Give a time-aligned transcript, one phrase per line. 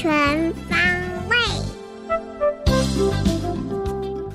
[0.00, 0.10] 全
[0.66, 0.78] 方
[1.28, 1.36] 位。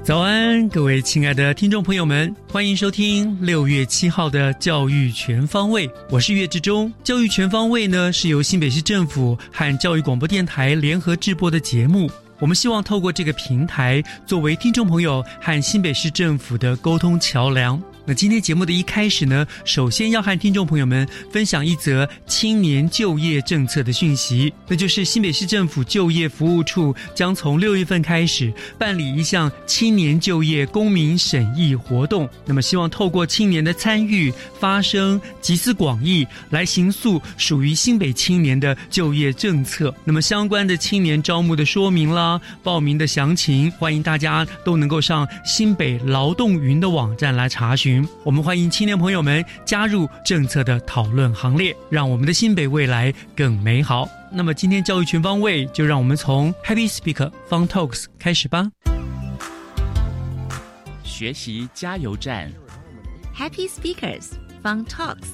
[0.04, 6.94] 早安，各位亲爱的听众朋友们，欢迎收听六月七号的《教育全方位》，我是岳志忠。
[7.04, 12.08] 教育全方位呢是由新北市政府和教育广播电台联合制播的节目。
[12.38, 17.82] 我们希望透过这个平台，作为听众朋友和新北市政府的沟通桥梁。
[18.08, 32.30] 那今天节目的一开始呢，首先要和听众朋友们分享一则青年就业政策的讯息，那就是新北市政府就业服务处将从六月份开始办理一项青年就业公民审议活动。
[32.46, 39.92] 那么，希望透过青年的参与、发声、集思广益，来行诉属于新北青年的就业政策。
[40.04, 47.95] 那么，相关的青年招募的说明啦、报名的详情，欢迎大家都能够上新北劳动云的网站来查询。
[48.24, 54.08] 我们欢迎青年朋友们加入政策的讨论行列，让我们的新北未来更美好。
[54.32, 58.72] 那么今天教育全方位，就让我们从 Happy Speak Fun Talks 开始吧。
[61.04, 62.52] 学习加油站
[63.38, 64.32] ，Happy Speakers
[64.64, 65.30] Fun Talks。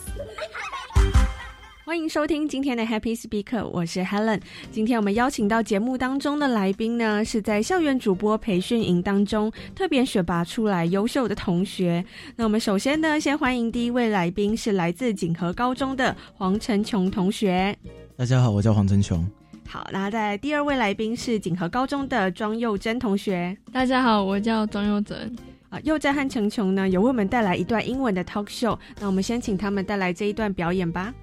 [1.91, 4.39] 欢迎收听今天的 Happy Speaker，我是 Helen。
[4.71, 12.01] 今天我们邀请到节目当中的来宾呢，是在校园主播培训营当中特别选拔出来优秀的同学。
[12.37, 17.77] 那我们首先呢，先欢迎第一位来宾是来自锦和高中的黄成琼同学。
[18.15, 19.29] 大家好，我叫黄成琼。
[19.67, 23.57] 好，那在第二位来宾是锦和高中的庄佑珍同学。
[23.69, 25.35] 大家好，我叫庄佑珍。
[25.69, 28.79] 啊，佑珍和成琼呢，有为我们带来一段英文的 talk show。
[29.01, 31.13] 那我们先请他们带来这一段表演吧。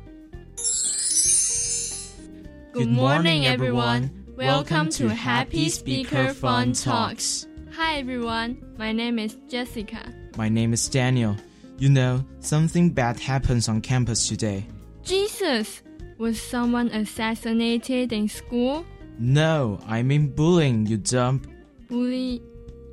[2.73, 4.25] Good morning, everyone.
[4.37, 7.47] Welcome to Happy Speaker Fun Talks.
[7.73, 8.75] Hi, everyone.
[8.79, 10.15] My name is Jessica.
[10.37, 11.37] My name is Daniel.
[11.79, 14.65] You know, something bad happens on campus today.
[15.03, 15.83] Jesus,
[16.19, 18.85] was someone assassinated in school?
[19.19, 21.43] No, I mean bullying, you dumb.
[21.89, 22.43] Bully?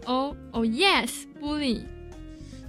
[0.07, 1.85] Oh, oh yes, bully.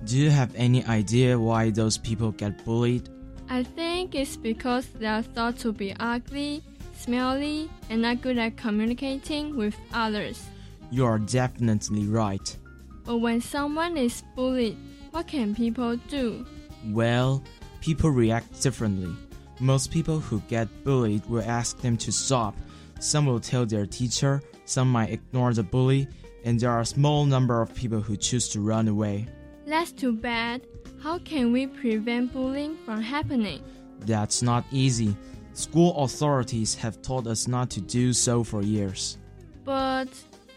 [0.05, 3.09] Do you have any idea why those people get bullied?
[3.49, 6.63] I think it's because they are thought to be ugly,
[6.97, 10.43] smelly, and not good at communicating with others.
[10.91, 12.57] You are definitely right.
[13.05, 14.77] But when someone is bullied,
[15.13, 16.45] what can people do?
[16.87, 17.43] Well,
[17.81, 19.15] people react differently.
[19.61, 22.57] Most people who get bullied will ask them to stop.
[22.99, 26.09] Some will tell their teacher, some might ignore the bully,
[26.45, 29.29] and there are a small number of people who choose to run away.
[29.67, 30.63] That's too bad.
[31.07, 33.63] How can we prevent bullying from happening?
[34.01, 35.17] That's not easy.
[35.53, 39.17] School authorities have taught us not to do so for years.
[39.65, 40.09] But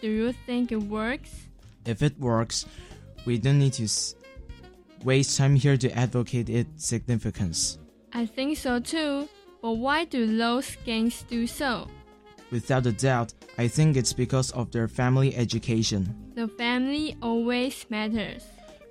[0.02, 1.30] do you think it works?
[1.86, 2.66] If it works,
[3.26, 3.88] we don't need to
[5.04, 7.78] waste time here to advocate its significance.
[8.12, 9.30] I think so too.
[9.62, 11.88] But why do those gangs do so?
[12.50, 16.10] Without a doubt, I think it's because of their family education.
[16.34, 18.46] The family always matters.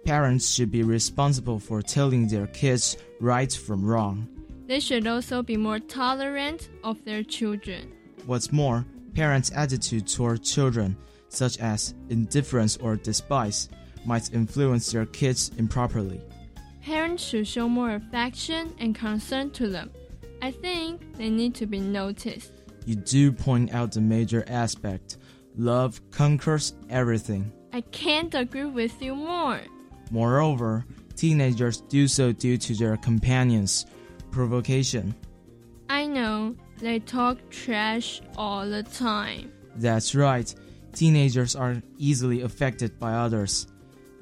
[0.05, 4.29] Parents should be responsible for telling their kids right from wrong.
[4.67, 7.93] They should also be more tolerant of their children.
[8.27, 8.85] What's more,
[9.15, 10.97] parents' attitude toward children,
[11.29, 13.69] such as indifference or despise,
[14.05, 16.21] might influence their kids improperly.
[16.83, 19.91] Parents should show more affection and concern to them.
[20.41, 22.53] I think they need to be noticed.
[22.87, 25.19] You do point out the major aspect.
[25.57, 27.53] Love conquers everything.
[27.73, 29.61] I can't agree with you more.
[30.11, 30.85] Moreover,
[31.17, 33.87] teenagers do so due to their companions'
[34.31, 35.15] provocation.
[35.89, 36.57] I know.
[36.79, 39.53] They talk trash all the time.
[39.77, 40.53] That's right.
[40.93, 43.67] Teenagers are easily affected by others.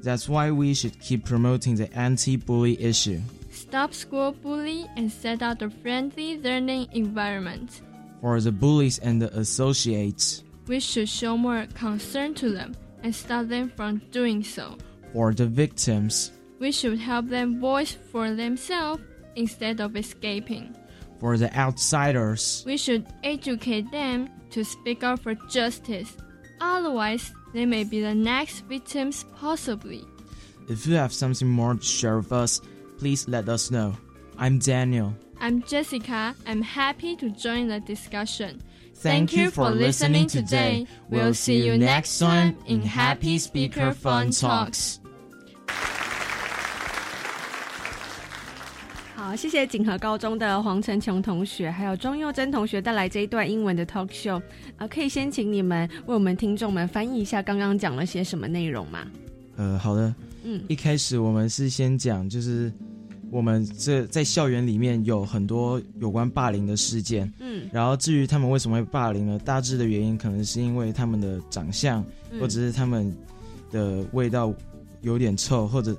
[0.03, 3.21] That's why we should keep promoting the anti bully issue.
[3.51, 7.83] Stop school bully and set out a friendly learning environment.
[8.21, 10.45] For the bullies and the associates.
[10.67, 14.77] We should show more concern to them and stop them from doing so.
[15.17, 16.31] For the victims.
[16.59, 19.03] We should help them voice for themselves
[19.35, 20.77] instead of escaping.
[21.21, 22.63] For the outsiders.
[22.67, 26.15] We should educate them to speak up for justice.
[26.61, 30.05] Otherwise, they may be the next victims, possibly.
[30.69, 32.61] If you have something more to share with us,
[32.99, 33.97] please let us know.
[34.37, 35.15] I'm Daniel.
[35.41, 36.35] I'm Jessica.
[36.47, 38.63] I'm happy to join the discussion.
[38.97, 40.87] Thank, you for listening today.
[41.09, 45.01] We'll see you next time in Happy Speaker Fun Talks.
[49.27, 54.41] 好，谢谢锦和高中的黄成琼同学，还有庄佑珍同学带来这一段英文的 talk show
[54.77, 59.05] 啊，可以先请你们为我们听众们翻译一下刚刚讲了些什么内容吗？
[59.57, 60.15] 呃，好的，
[60.45, 62.73] 嗯，一开始我们是先讲，就是
[63.33, 69.41] 我们这在校园里面有很多有关霸凌的事件，嗯，然后至于他们为什么会霸凌呢？
[69.41, 72.01] 大致的原因可能是因为他们的长相，
[72.31, 72.39] 嗯。
[72.39, 73.13] 或者是他们
[73.73, 74.55] 的味道
[75.03, 75.97] 有点臭，或者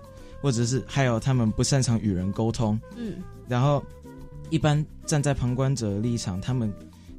[0.47, 3.15] 或者是还有他们不擅长与人沟通，嗯。
[3.49, 3.83] 然后
[4.49, 6.71] 一般站在旁观者的立场，他们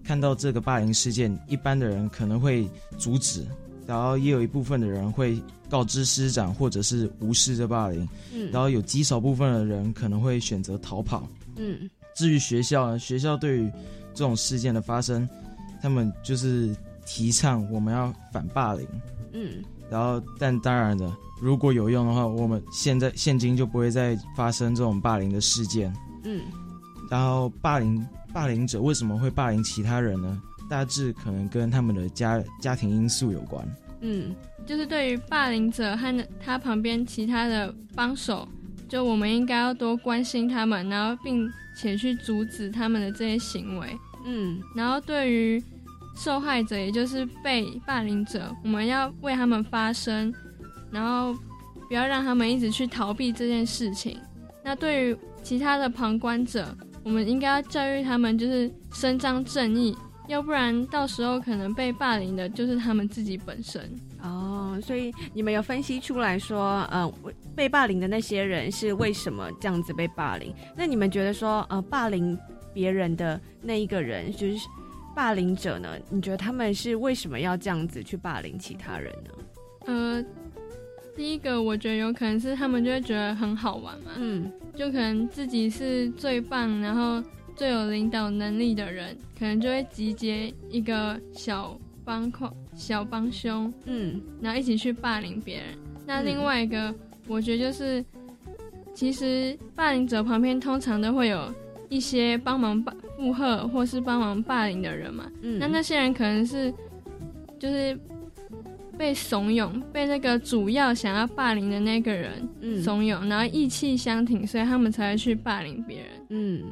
[0.02, 2.66] 看到这个霸凌事件，一般的人可能会
[2.96, 3.46] 阻止，
[3.86, 5.38] 然后也有一部分的人会
[5.68, 11.28] 告知师长，或者是无视这霸凌，嗯，然后有极少部分的人可能会选择逃跑。
[11.56, 11.86] 嗯。
[12.14, 13.70] 至于学校呢，学校对于
[14.14, 15.28] 这种事件的发生，
[15.82, 16.74] 他们就是
[17.04, 18.88] 提倡我们要反霸凌，
[19.34, 25.92] 嗯然后但当然的，如果有用的话，我们现在现今就不会再发生这种霸凌的事件。
[26.24, 26.42] 嗯
[27.10, 30.42] 然后霸凌霸凌者为什么会霸凌其他人呢？
[30.68, 33.66] 大致可能跟他们的家家庭因素有关。
[34.00, 34.34] 嗯
[34.66, 38.46] 就是对于霸凌者和他旁边其他的帮手，
[38.86, 43.98] 就我们应该要多关心他们，然后并且去阻止他们的这些行为。
[44.26, 45.62] 嗯然后对于
[46.18, 50.34] 受害者，也就是被霸凌者，我们要为他们发声，
[50.90, 51.32] 然后
[51.86, 54.18] 不要让他们一直去逃避这件事情。
[54.64, 63.88] 那对于其他的旁观者，我们应该要教育他们，就是伸张正义，要不然到时候可能被霸凌的就是他们自己本身。
[64.20, 67.10] 哦，所以你们有分析出来说，呃，
[67.54, 70.52] 被霸凌的那些人是为什么这样子被霸凌？
[70.76, 72.36] 那你们觉得说，呃，霸凌
[72.74, 74.68] 别人的那一个人，就是
[75.18, 75.98] 霸凌者呢？
[76.10, 79.30] 你觉得他们是为什么要这样子去霸凌其他人呢？
[79.86, 80.24] 呃，
[81.16, 87.20] 第一个我觉得有可能是他们就会觉得很好玩嘛，嗯就可能自己是最棒，然后
[87.56, 95.66] 最有领导能力的人，可能就会集结一个小帮控、小帮凶，嗯然后一起去霸凌别人。
[96.06, 96.94] 那另外一个，
[97.26, 98.04] 我觉得就是，
[98.94, 101.52] 其实霸凌者旁边通常都会有
[101.88, 105.30] 一些帮忙霸附和或是帮忙霸凌的人嘛。
[105.42, 106.72] 嗯，那那些人可能是
[107.58, 107.98] 就是
[108.96, 116.08] 被怂恿，被那个主要想要霸凌的那个人嗯怂恿，然后意气相挺，所以他们才会去霸凌别人。
[116.30, 116.64] 嗯，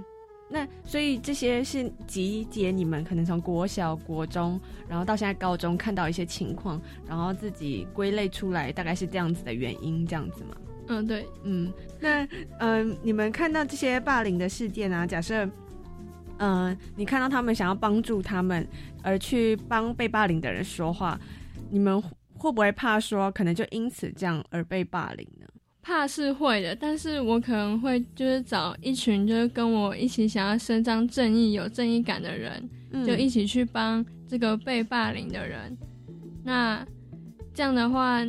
[0.50, 10.56] 那所以这些是集结你们可能从国小、国中，然后到现在高中看到一些情况，然后自己归类出来，大概是这样子的原因，这样子吗？
[10.88, 12.24] 嗯，对，嗯，那
[12.58, 15.48] 嗯、呃你们看到这些霸凌的事件啊，假设。
[16.38, 18.68] 嗯、你看到他们想要帮助他们，
[19.02, 21.18] 而去帮被霸凌的人说话，
[21.70, 21.98] 你们
[22.34, 25.46] 会不会怕说，可能就因此这样而被霸凌呢？
[25.80, 35.74] 怕是会的，但是我可能会就是找一群就是跟我一起想要伸张正义、有正义感的人，嗯就一起去帮这个被霸凌的人。
[36.44, 36.86] 那
[37.54, 38.20] 这样的话，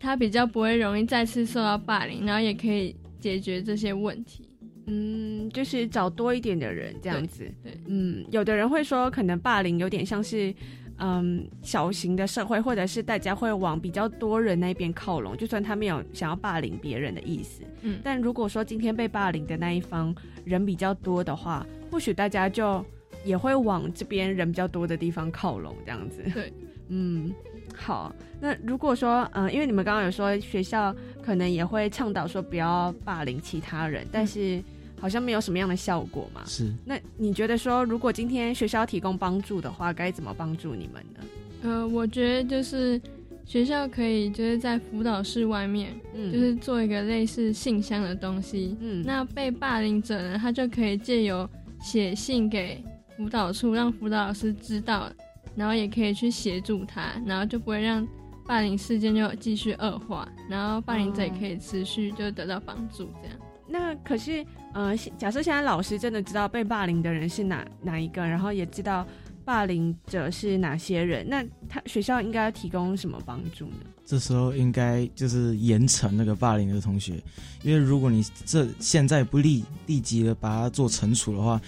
[0.00, 4.48] 他比较不会容易再次受到霸凌，然后也可以解决这些问题。
[4.86, 7.44] 嗯，就是找多一点的人这样子。
[7.62, 10.54] 对对嗯，有的人会说，可能霸凌有点像是，
[10.96, 17.62] 嗯，小型的社会，或者是大家会往比较多人那边靠拢，就算他没有想要霸凌别人的意思。
[17.82, 20.14] 嗯但如果说今天被霸凌的那一方
[20.44, 22.82] 人比较多的话，或许大家就
[23.26, 26.22] 也会往这边人比较多的地方靠拢，这样子。
[26.32, 26.50] 对，
[26.88, 27.30] 嗯，
[27.78, 28.14] 好。
[28.40, 34.62] 那如果说，嗯、因为你们刚刚有说学校可能也会倡导说不要霸凌其他人，但是
[35.00, 36.42] 好像没有什么样的效果嘛。
[36.46, 41.20] 是那你觉得说，如果今天学校提供帮助的话，该怎么帮助你们呢？
[41.62, 43.00] 呃，我觉得就是
[43.44, 48.76] 学校可以就是在辅导室外面，嗯就是做一个类似信箱的东西。
[48.80, 51.48] 嗯那被霸凌者呢，他就可以借由
[51.80, 52.80] 写信给
[53.16, 55.10] 辅导处，让辅导老师知道，
[55.58, 58.06] 然后也可以去协助他，然后就不会让
[58.46, 63.36] 霸凌事件就继续恶化，然后霸凌者也可以持续就得到帮助，这样。
[63.66, 69.06] 那可是，呃，假设现在老师真的知道被霸凌的人是哪哪一个，然后也知道
[69.44, 73.84] 霸凌者是哪些人，那他学校应该要提供什么帮助呢？
[74.06, 77.22] 这时候应该就是严惩那个霸凌的同学，
[77.62, 81.60] 因为如果你这现在不立立即的把他做惩处的话，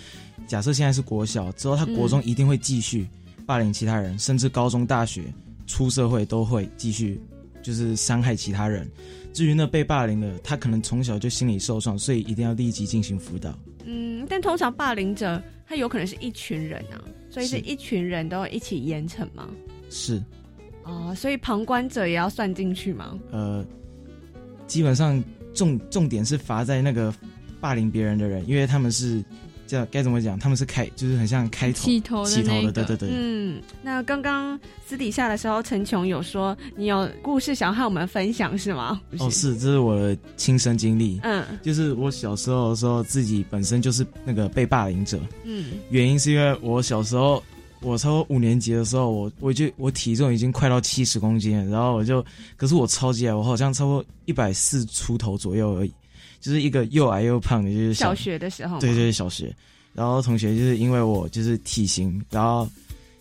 [0.47, 3.07] 假设现在是国小，之后他国中一定会继续
[3.47, 5.25] 霸凌其他人，甚至高中、大学、
[5.67, 7.21] 出社会都会继续
[7.63, 8.89] 就是伤害其他人。
[9.33, 13.57] 至于那被霸凌的，他可能从小就心理受创，所以一定要立即进行辅导。
[13.85, 16.99] 嗯，但通常霸凌者他有可能是一群人啊，
[17.31, 19.49] 所以是一群人都一起严惩吗？
[19.89, 20.23] 是。
[20.83, 23.17] 哦，所以旁观者也要算进去吗？
[23.31, 23.65] 呃，
[24.67, 25.23] 基本上
[25.55, 27.15] 重重点是罚在那个
[27.61, 29.23] 霸凌别人的人，因为他们是
[29.71, 30.39] 叫该怎么讲？
[30.39, 33.09] 他们是开，就是很像开头起头起头的，对对对。
[33.13, 39.01] 嗯，那刚刚私底下的时候，陈琼有说你有故事想和我们分享是吗？
[39.19, 41.21] 哦，是，这是我的亲身经历。
[41.23, 45.21] 嗯，就是我小时候的时候，自己本身就是那个被霸凌者。
[45.45, 47.43] 嗯，原因是因为我小时候。
[47.83, 52.23] 我超五年级的时候，我我就我体重已经快到七十公斤了，然后我就，
[52.55, 55.93] 可是我超级矮，我好像超过一百四出头左右而已，
[56.41, 59.55] 就是一个又矮又胖的，就是小学的时候，对对小学，
[59.93, 62.69] 然后同学就是因为我就是体型，然后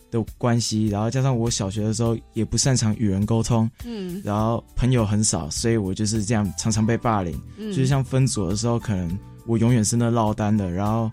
[0.09, 11.11] 的关系，然后加上我小学的时候也不擅长与人沟通，嗯，然后朋友很少，所以我就是这样常常被霸凌，嗯，就是像分组的时候，可能我永远是那落单的，然后，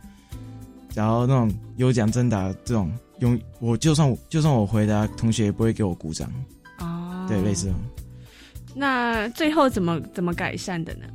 [0.94, 2.90] 然后那种有奖征答这种。
[3.20, 6.30] 永我就算就算我回答，同学也不会给我鼓掌。
[6.80, 7.72] 哦，对，类似。
[8.74, 11.06] 那最后怎么怎么改善的呢？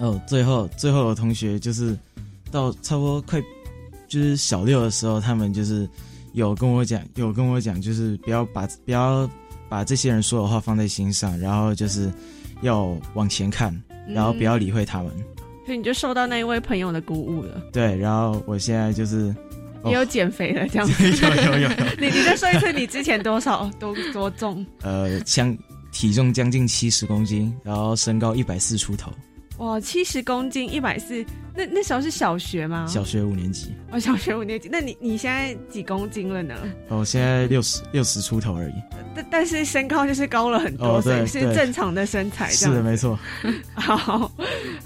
[0.00, 1.96] 哦，最后最后的同学就是
[2.50, 3.40] 到差不多快
[4.08, 5.88] 就是小六的时候，他们就是
[6.32, 9.30] 有跟我讲，有跟我讲，就是不要把不要
[9.68, 12.12] 把这些人说的话放在心上，然后就是
[12.62, 13.72] 要往前看，
[14.08, 15.12] 然后不要理会他们。
[15.66, 17.62] 所以你就受到那一位朋友的鼓舞了。
[17.72, 19.34] 对，然后我现在就是。
[19.86, 21.10] 也有减肥了这样子？
[21.10, 21.68] 有有有。
[21.98, 24.62] 你你再说一次，你之前多少多多重？
[24.82, 25.56] 呃，将
[25.90, 29.10] 体重将近七十公斤，然后身高一百四出头。
[29.60, 31.22] 哇，七十公斤，一百四，
[31.54, 32.86] 那那时候是小学吗？
[32.88, 33.74] 小学五年级。
[33.90, 36.54] 哦，小学五年级，那你你现在几公斤了呢？
[36.88, 38.72] 哦，现在六十六十出头而已。
[39.14, 42.48] 但但是身高就是高了很多，所以是正常的身材。
[42.48, 43.18] 是的，没错。
[43.76, 44.32] 好，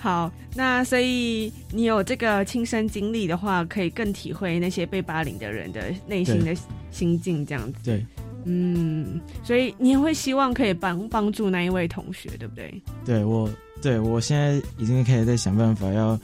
[0.01, 6.53] 好，那所以你有这个亲身经历的话，可以更体会那些被霸凌的人的内心的
[6.91, 7.79] 心境，这样子。
[7.85, 8.05] 对，
[8.45, 12.83] 嗯，所以你也会希望可以帮帮助那一位同学，对不对？
[13.07, 13.49] 对我。
[13.83, 16.19] 对，我现在已经开始在想办法，要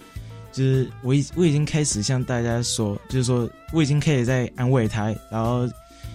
[0.52, 5.68] 就是我已我已经开始向大家说，就是说我已经开始在安慰他，然后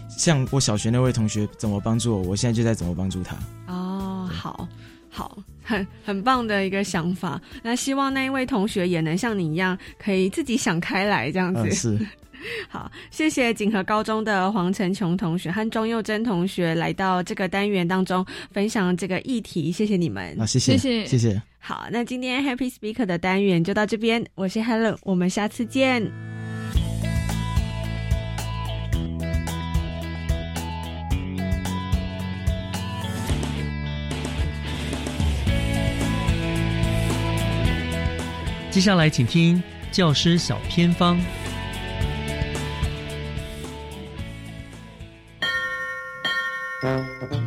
[0.09, 3.35] 像我小学那位同学怎么帮助我，我现在就在怎么帮助他。
[3.67, 4.67] 哦，好，
[5.09, 7.39] 好，很很棒的一个想法。
[7.61, 11.99] 那希望那一位同学也能像你一样，可以自己想开来，这样子是。
[12.69, 20.35] 好，谢谢锦和高中的黄成琼同学和钟佑珍同学来到这个单元当中分享这个议题，谢谢你们。
[20.39, 21.41] 啊，谢谢，谢谢，谢谢。
[21.59, 26.11] 好，那今天 Happy Speaker 的单元就到这边，我是 Helen，我们下次见。
[38.71, 41.17] 接下来，请听教师小偏方。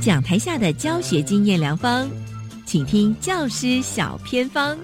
[0.01, 2.09] 讲台下的教学经验良方，
[2.65, 4.77] 请听教师小偏方。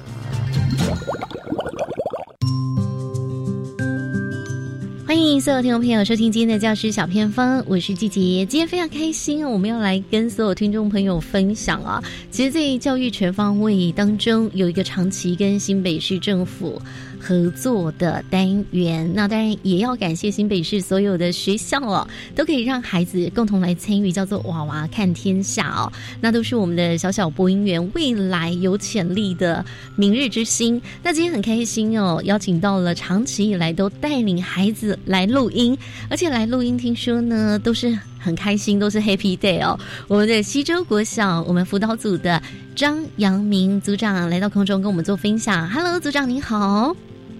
[5.06, 8.44] 欢迎所有听众朋友收听今天的教师小偏方，我是季杰。
[8.46, 12.02] 今天非常开心，我们要来跟所有听众朋友分享啊。
[12.30, 16.80] 其实，在教育全方位当中，有一个长期跟新北市政府。
[17.26, 25.90] 合作的单元，那当然也要感谢新北市所有的学校哦，都可以让孩子共同来参与，叫做“娃娃看天下”哦，
[26.21, 29.64] 那都是我们的小小播音员未来有潜力的
[29.97, 30.81] 明日之星。
[31.02, 35.76] 那今天很开心哦，邀请到了长期以来都带领孩子来录音，
[36.11, 39.81] 而且来录音，听说呢都是很开心，都是 Happy Day 哦。
[40.09, 42.43] 我们的西周国小，我们辅导组的
[42.76, 45.71] 张阳明组长来到空中跟我们做分享。
[45.71, 46.95] Hello，组长您好。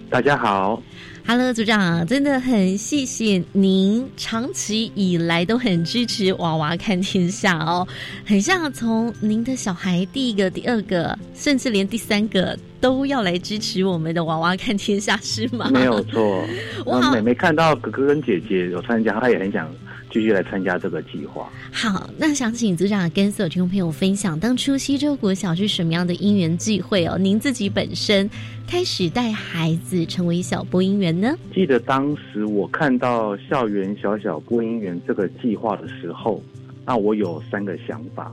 [0.09, 0.81] 大家好
[1.25, 7.85] ，Hello，组长，真的很谢谢您长期以来都很支持娃娃看天下哦，
[8.25, 15.69] 很像从您的小孩第一个、第二个，甚至连第三个都要来支持我们的娃娃看天下，是吗？
[15.73, 16.45] 没有错，
[16.85, 19.69] 我妹妹看到哥哥跟姐姐有参加，她也很想
[20.15, 21.51] 继续来参加这个计划。
[21.73, 27.17] 好，那想请组长跟所有听众朋友分享，当初西周国小是什么样的因缘际会哦？
[27.17, 28.29] 您自己本身
[28.65, 31.35] 开始带孩子成为小播音员呢？
[31.53, 36.41] 记得当时我看到校园小小播音员这个计划的时候，
[36.85, 38.31] 那我有三个想法。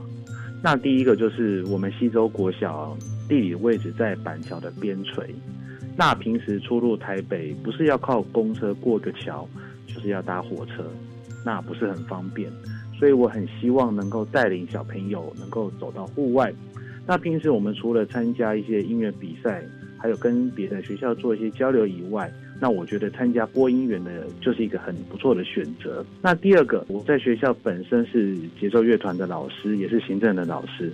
[0.63, 2.97] 那第一个就是我们西周国小
[3.27, 5.25] 地理位置在板桥的边陲，
[5.97, 9.45] 那平时出入台北不是要靠公车过个桥，
[9.85, 10.89] 就是要搭火车，
[11.45, 12.51] 那不是很方便。
[12.97, 16.53] 所以我很希望能够带领小朋友能够走到户外。
[17.05, 19.61] 那平时我们除了参加一些音乐比赛，
[19.97, 22.31] 还有跟别的学校做一些交流以外，
[22.61, 26.05] 那我觉得参加播音员的就是一个很不错的选择。
[26.21, 30.93] 那第二个，我在学校本身是节奏乐团的老师，也是行政的老师。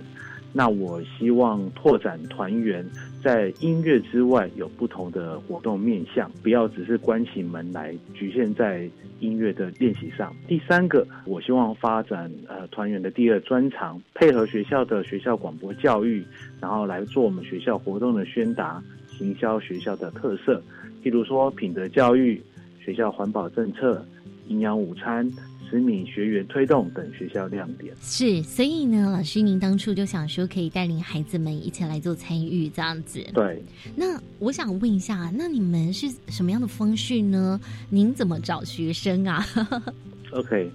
[0.52, 2.84] 那我希望拓展团员
[3.22, 8.90] 在音乐之外有不同的活动面向，不要只是关起门来局限在
[9.20, 10.34] 音乐的练习上。
[10.48, 16.24] 第三个，我希望发展呃团员的第二专长，配合学校的学校广播教育，
[16.60, 20.60] 然后来做我们学校活动的宣达，行销学校的特色，
[21.04, 22.42] 譬如说品德教育、
[22.84, 24.04] 学校环保政策、
[24.48, 25.30] 营养午餐。
[25.70, 33.24] 十名学员推动等学校亮点是，所以呢，老师您当初就想说可以带领孩子们一起来做参与这样子。
[33.32, 33.62] 对，
[33.94, 37.60] 那我想问一下，那你们是什么样的方式呢？
[37.88, 39.46] 您怎么找学生啊？
[40.32, 40.68] OK，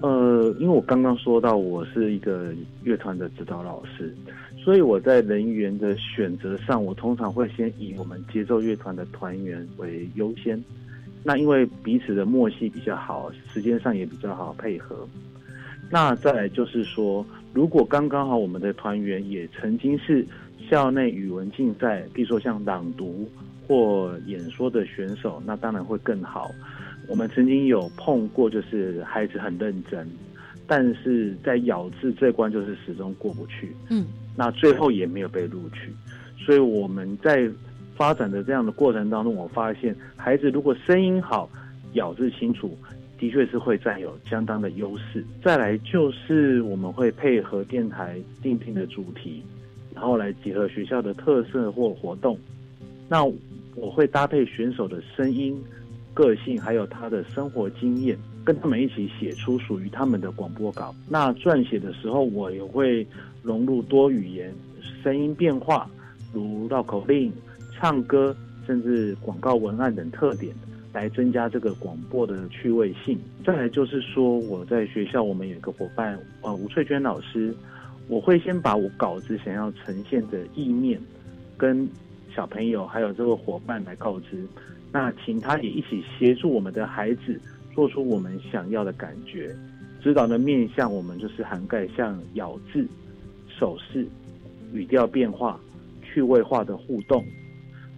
[0.00, 2.54] 呃，因为我刚刚说到我是一个
[2.84, 4.14] 乐团的指导老师，
[4.62, 10.62] 所以我在人员的选择上，我通常会先以我们节奏乐团的团员为优先。
[11.28, 15.06] 那因为彼此的默契比较好，时间上也比较好配合。
[15.90, 20.26] 那再来就是说，如果刚刚好我们的团员也曾经是
[20.70, 23.28] 校内语文竞赛，比如说像朗读
[23.66, 26.50] 或演说的选手，那当然会更好。
[27.08, 30.10] 我们曾经有碰过，就是孩子很认真，
[30.66, 33.76] 但是在咬字这关就是始终过不去。
[33.90, 35.92] 嗯，那最后也没有被录取，
[36.42, 37.46] 所以我们在。
[37.98, 41.50] 发展的这样的过程当中，我发现孩子如果声音好、
[41.94, 42.78] 咬字清楚，
[43.18, 45.24] 的确是会占有相当的优势。
[45.42, 49.42] 再来就是我们会配合电台定定的主题，
[49.92, 52.38] 然后来结合学校的特色或活动。
[53.08, 53.24] 那
[53.74, 55.60] 我会搭配选手的声音、
[56.14, 60.94] 个性，还有他的生活经验，跟他们一起写出属于他们的广播稿。
[61.08, 63.04] 那撰写的时候，我也会
[63.42, 64.54] 融入多语言、
[65.02, 65.90] 声音变化，
[66.32, 67.32] 如绕口令。
[67.78, 68.36] 唱歌，
[68.66, 70.52] 甚至广告文案等特点，
[70.92, 73.16] 来增加这个广播的趣味性。
[73.46, 77.54] 再来就是说，我在学校，我们有一个伙伴，呃，吴翠娟老师，
[78.08, 81.00] 我会先把我稿子想要呈现的意念，
[81.56, 81.88] 跟
[82.34, 84.44] 小朋友还有这个伙伴来告知，
[84.90, 87.40] 那请他也一起协助我们的孩子
[87.74, 89.54] 做出我们想要的感觉。
[90.02, 92.86] 指导的面向，我们就是涵盖像咬字、
[93.48, 94.06] 手势、
[94.72, 95.60] 语调变化、
[96.02, 97.24] 趣味化的互动。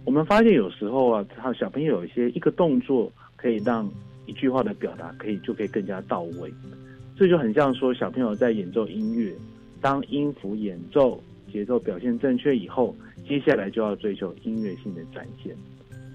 [0.03, 3.89] 我们发现有时候啊，他小朋友有一些一个动作可以让
[4.25, 6.51] 一句话的表达可以就可以更加到位，
[7.17, 9.33] 这就很像说小朋友在演奏音乐，
[9.79, 12.95] 当音符演奏节奏表现正确以后，
[13.27, 15.55] 接下来就要追求音乐性的展现。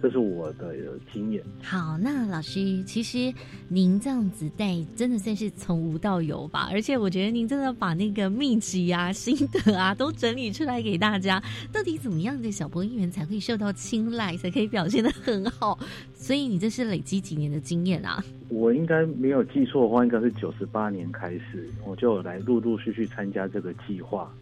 [0.03, 0.75] 这是我的
[1.13, 1.43] 经验。
[1.63, 3.33] 好，那老师，其实
[3.69, 6.69] 您这样子带，真的算是从无到有吧？
[6.71, 11.43] 而且我觉得您真的把那个秘籍啊、心得啊都整理出来给大家。
[11.73, 15.79] 到底怎么样的小播音员才会受到青睐，才可以表现的很好？
[16.15, 18.23] 所以你这是累积几年的经验啊？
[18.49, 24.33] 我应该没有记错的话，应该是九十八年开始，我就来陆陆续续参加这个计划。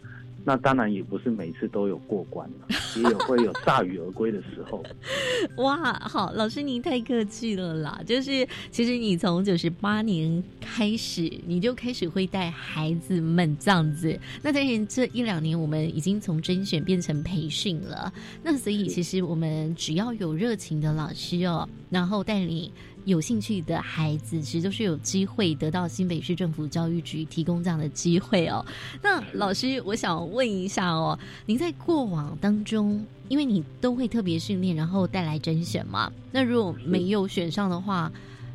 [0.47, 2.47] 那当然也不是每次都有过关，
[2.95, 4.83] 也有会有铩羽而归的时候。
[5.57, 7.99] 哇，好，老师您太客气了啦。
[8.05, 14.17] 就是其实你从九十八年开始，你就开始会带孩子们这样子。
[14.43, 18.13] 那当然这一两年我们已经从甄选变成培训了。
[18.43, 22.71] 那所以其实我们只要有热情的老师哦，然后带领。
[23.05, 28.65] 有兴趣的孩子，其实都是有机会得到新北市政府教育局提供这样的机会哦。
[29.01, 36.11] 那老师，我想问一下哦，您在过往当中，因为你都会特别训练，然后带来甄选嘛？
[36.31, 38.11] 那如果没有选上的话，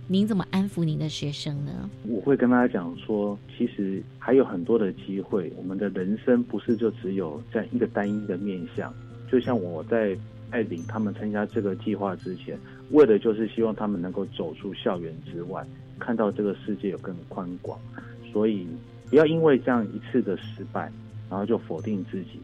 [0.08, 1.88] 您怎么安抚您的学生呢？
[2.08, 5.52] 我会跟大家讲说，其实还有很多的机会。
[5.56, 8.92] 我们的人生不是就只有在一个单一的面向。
[9.30, 10.18] 就像我在
[10.50, 12.58] 带领他们参加这个计划之前。
[12.90, 15.64] 为的就是希望他们能够走出校园之外，
[15.98, 17.79] 看到这个世界有更宽广。
[18.33, 18.66] 所以
[19.09, 20.90] 不要因为这样一次的失败，
[21.29, 22.40] 然后就否定自己，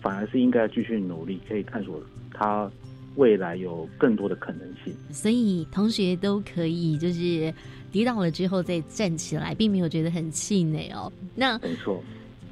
[0.00, 2.00] 反而是应该继续努力，可以探索
[2.32, 2.70] 他
[3.16, 4.94] 未来有更多的可能性。
[5.10, 7.52] 所以同学都可以就是
[7.90, 11.12] 跌倒了之后再站起来，并没有觉得很气馁哦。
[11.34, 12.02] 那没错。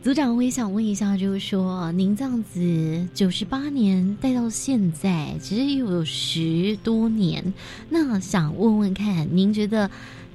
[0.05, 7.55] 组长，我也想问一下，就是说，您这样子九十八年带到现在，其实又有十多年，
[7.89, 9.91] 那想问问看，您觉得？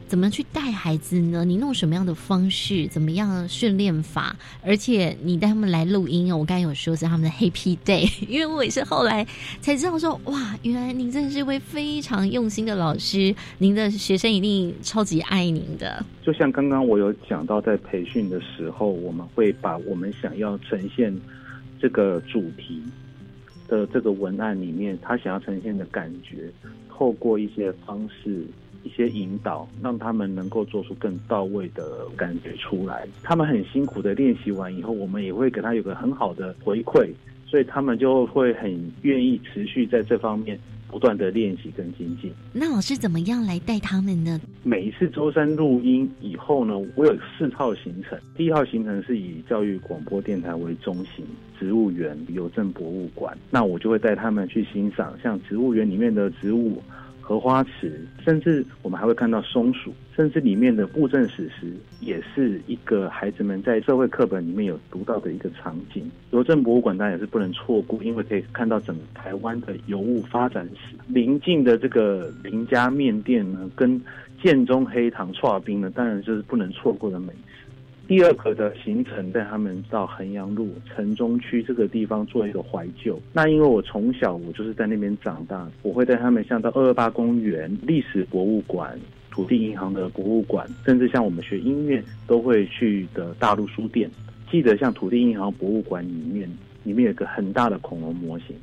[0.10, 1.45] 怎么去带孩子呢？
[1.45, 2.88] 你弄什么样的方式？
[2.88, 4.36] 怎么样训练法？
[4.65, 9.24] 而且你带他们来录音哦，我刚才有说是他们的 Happy Day，因为我也是后来
[9.62, 16.04] 才知道说，哇，原来您真的是一位非常用心的老师，您的学生一定超级爱您的。
[16.24, 21.15] 就像刚刚我有讲到，在培训的时候，我们会把我们想要呈现
[21.80, 22.82] 这个主题
[23.67, 26.52] 的这个文案里面，他想要呈现的感觉，
[26.89, 28.43] 透过一些方式。
[28.84, 33.08] 一些引导，让他们能够做出更到位的感觉出来。
[33.24, 37.10] 他们很辛苦的练习完以后，我们也会给他有个很好的回馈，
[37.46, 42.32] 所以他们就会很愿意持续在这方面不断的练习跟精进。
[42.54, 44.39] 那老师怎么样来带他们呢？
[44.63, 48.18] 每一次周三录音以后呢，我有四套行程。
[48.36, 51.26] 第一套行程是以教育广播电台为中心，
[51.60, 53.38] 植物园、邮政博物馆。
[53.52, 56.82] 那我就会带他们去欣赏像植物园里面的植物。
[57.30, 66.10] 荷花池，甚至我们还会看到松鼠，甚至里面的布政史实，也是一个孩子们在社会课本里面有读到的一个场景。
[66.32, 70.96] 邮政博物馆当然也是不能错过，因为可以看到整个台湾的邮物发展史。
[71.08, 74.02] 邻近的这个林家面店呢，跟
[74.42, 77.68] 建中黑糖串冰呢，当然就是不能错过的美食。
[78.10, 83.22] 第二个的行程带他们到衡阳路城中区这个地方做一个怀旧。
[83.32, 94.10] 那因为我从小我就是在那边长大，我会带他们像到二二八公园、历史博物馆、土地银行的博物馆，甚至像我们学音乐都会去的大陆书店。
[94.50, 96.50] 记得像土地银行博物馆里面，
[96.84, 98.56] 里面有个很大的恐龙模型，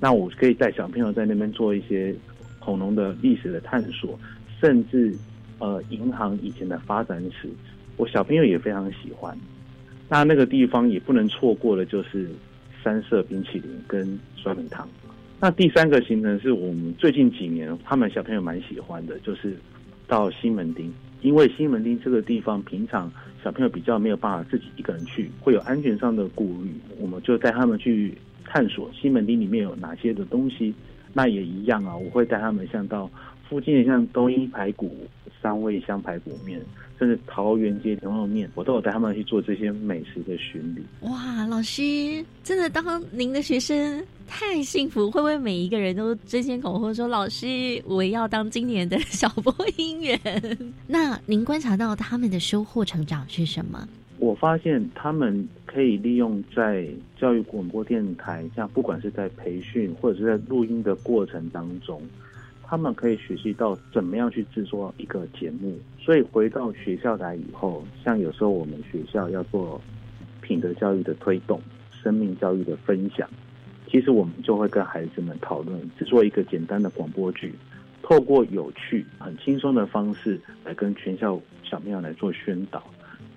[0.00, 2.14] 那我可以带小朋友在那边做一些
[2.58, 4.18] 恐龙的历史的探索，
[4.58, 5.14] 甚至
[5.58, 7.46] 呃银行以前的发展史。
[8.00, 9.36] 我小朋友也非常喜欢，
[10.08, 12.30] 那那个地方也不能错过的，就是
[12.82, 14.88] 三色冰淇淋跟酸梅汤。
[15.38, 19.54] 那第三个行程是我们最近几年他们小朋友蛮喜欢的，就是
[20.06, 23.12] 到西门町，因为西门町这个地方平常
[23.44, 30.74] 小朋友比较没有办法自己一个人去，会有安全上的顾虑，我们就带他们去探索西门町里面有哪些的东西。
[31.12, 33.10] 那也一样啊，我会带他们像到
[33.50, 34.96] 附近的像东一排骨、
[35.42, 36.58] 三味香排骨面。
[36.98, 40.82] 甚至桃园街牛肉面，我都有带他们去做这些美食的巡礼。
[41.00, 41.82] 哇，老师
[42.44, 50.20] 真的当您的学生太幸福，会不会每一个人都争先恐后说老师我要当今年的小播音员？
[50.86, 53.88] 那您观察到他们的收获成长是什么？
[54.18, 56.86] 我发现他们可以利用在
[57.18, 61.98] 教育广播电台，像不管是在培训或者是在录音的过程当中。
[62.70, 69.80] 他们可以学习到怎么样去制作一个节目，所以回到学校来以后，像有时候我们学校要做
[70.40, 71.60] 品德教育的推动、
[72.00, 73.28] 生命教育的分享，
[73.88, 77.52] 其实我们就会跟孩子们讨论制作一个简单的广播剧，
[78.04, 82.84] 透过有趣、很轻松的方式来跟全校小朋友来做宣导。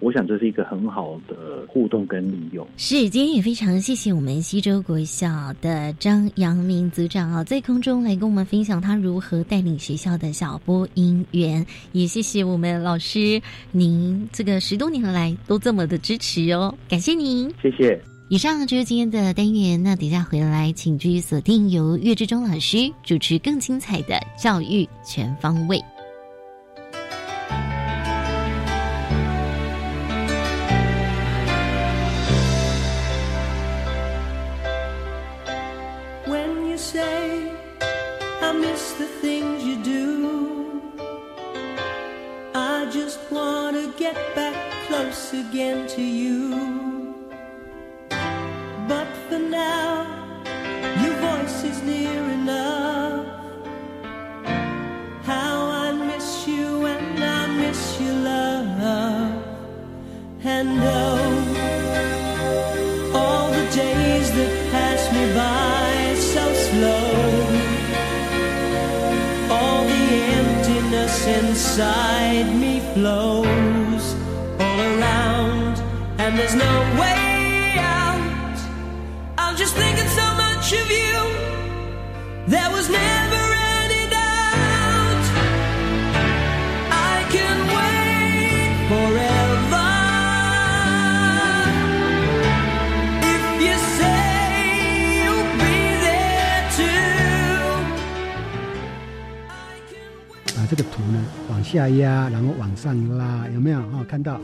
[0.03, 2.67] 我想这是一个很好的互动跟利用。
[2.75, 11.65] 是，今天也非常谢谢我们西周国小的张阳明组长啊，在空中来跟我们分享他如何带领学校的小播音员。
[11.93, 17.49] 也谢谢我们老师，您这个十多年来都这么的支持哦，感谢您。
[17.61, 17.97] 谢谢。
[18.29, 25.79] 以上就是今天的单元，那等下回来请继续锁定由岳志忠老师主持更精彩的教育全方位。
[45.34, 47.15] Again to you.
[48.88, 50.06] But for now,
[51.03, 53.25] your voice is near enough.
[55.23, 59.43] How I miss you and I miss your love.
[60.43, 61.29] And oh,
[63.15, 67.10] all the days that pass me by so slow.
[69.56, 70.06] All the
[70.39, 72.22] emptiness inside
[101.73, 103.79] 下压，然后往上拉，有没有？
[103.79, 104.39] 哦，看到哦。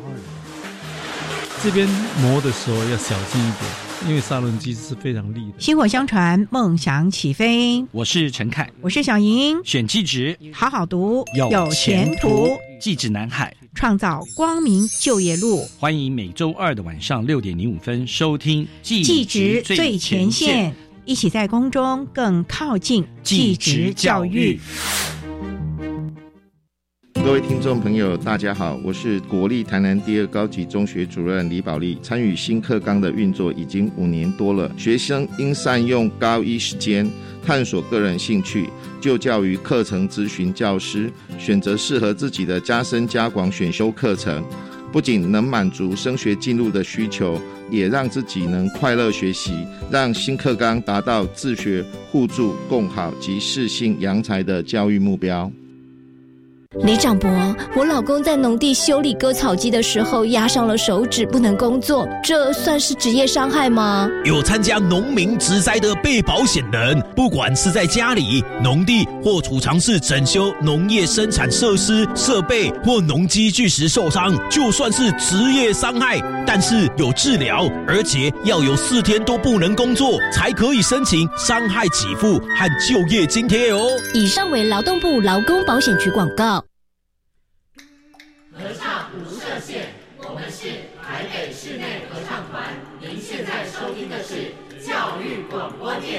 [1.61, 1.87] 这边
[2.19, 5.59] 磨的时候要小心一点，因为砂轮机是非常利的。
[5.59, 7.85] 薪火相传，梦想起飞。
[7.91, 9.63] 我是陈凯，我是小莹。
[9.63, 12.47] 选技职，好好读，有前途。
[12.81, 15.63] 技职南海，创造光明就业路。
[15.77, 20.73] 欢迎每周二的晚上六点零五分收听技职最前线，
[21.05, 24.59] 一起在空中更靠近技职教育。
[27.23, 31.97] 各位听众朋友，大家好，我是国立台南第二高级中学主任李宝利。
[32.01, 37.07] 参与新课纲的运作已经五年多了，学生应善用高一时间
[37.45, 44.43] 探索个人兴趣，就教于课程咨询教师，选择适合自己的加深加广选修课程，
[44.91, 49.53] 不仅能满足升学进入的需求，也让自己能快乐学习，
[49.91, 55.51] 让新课纲达到自学、互助、共好及适性扬才的教育目标。
[56.77, 57.27] 李长博，
[57.75, 64.07] 我老公在农地修理割草机的时候压伤了手指，不能工作，这算是职业伤害吗？
[64.23, 83.89] 有参加农民职灾的被保险人，不管是在家里、农地或储藏室整修农业生产设施设备或农机具时受伤，就算是职业伤害，但是有治疗，而且要有四天都不能工作，才可以申请伤害给付和就业津贴哦。
[84.13, 86.63] 以上为劳动部劳工保险局广告。
[88.51, 89.85] 合唱无设限，
[90.17, 90.67] 我们是
[91.01, 92.61] 台北室内合唱团。
[92.99, 94.51] 您现在收听的是
[94.85, 96.18] 教育广播电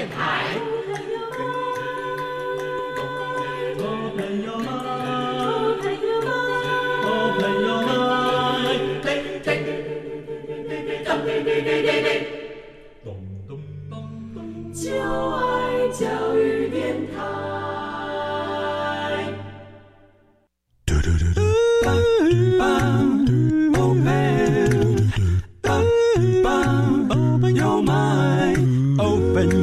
[14.73, 17.80] 就爱教育电台。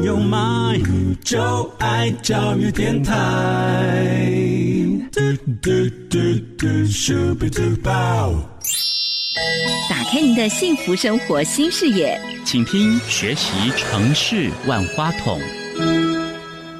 [0.09, 3.13] Open your mind，就爱教育电台。
[9.89, 15.39] 打开您的幸福生活新视野，请听学习城市万花筒。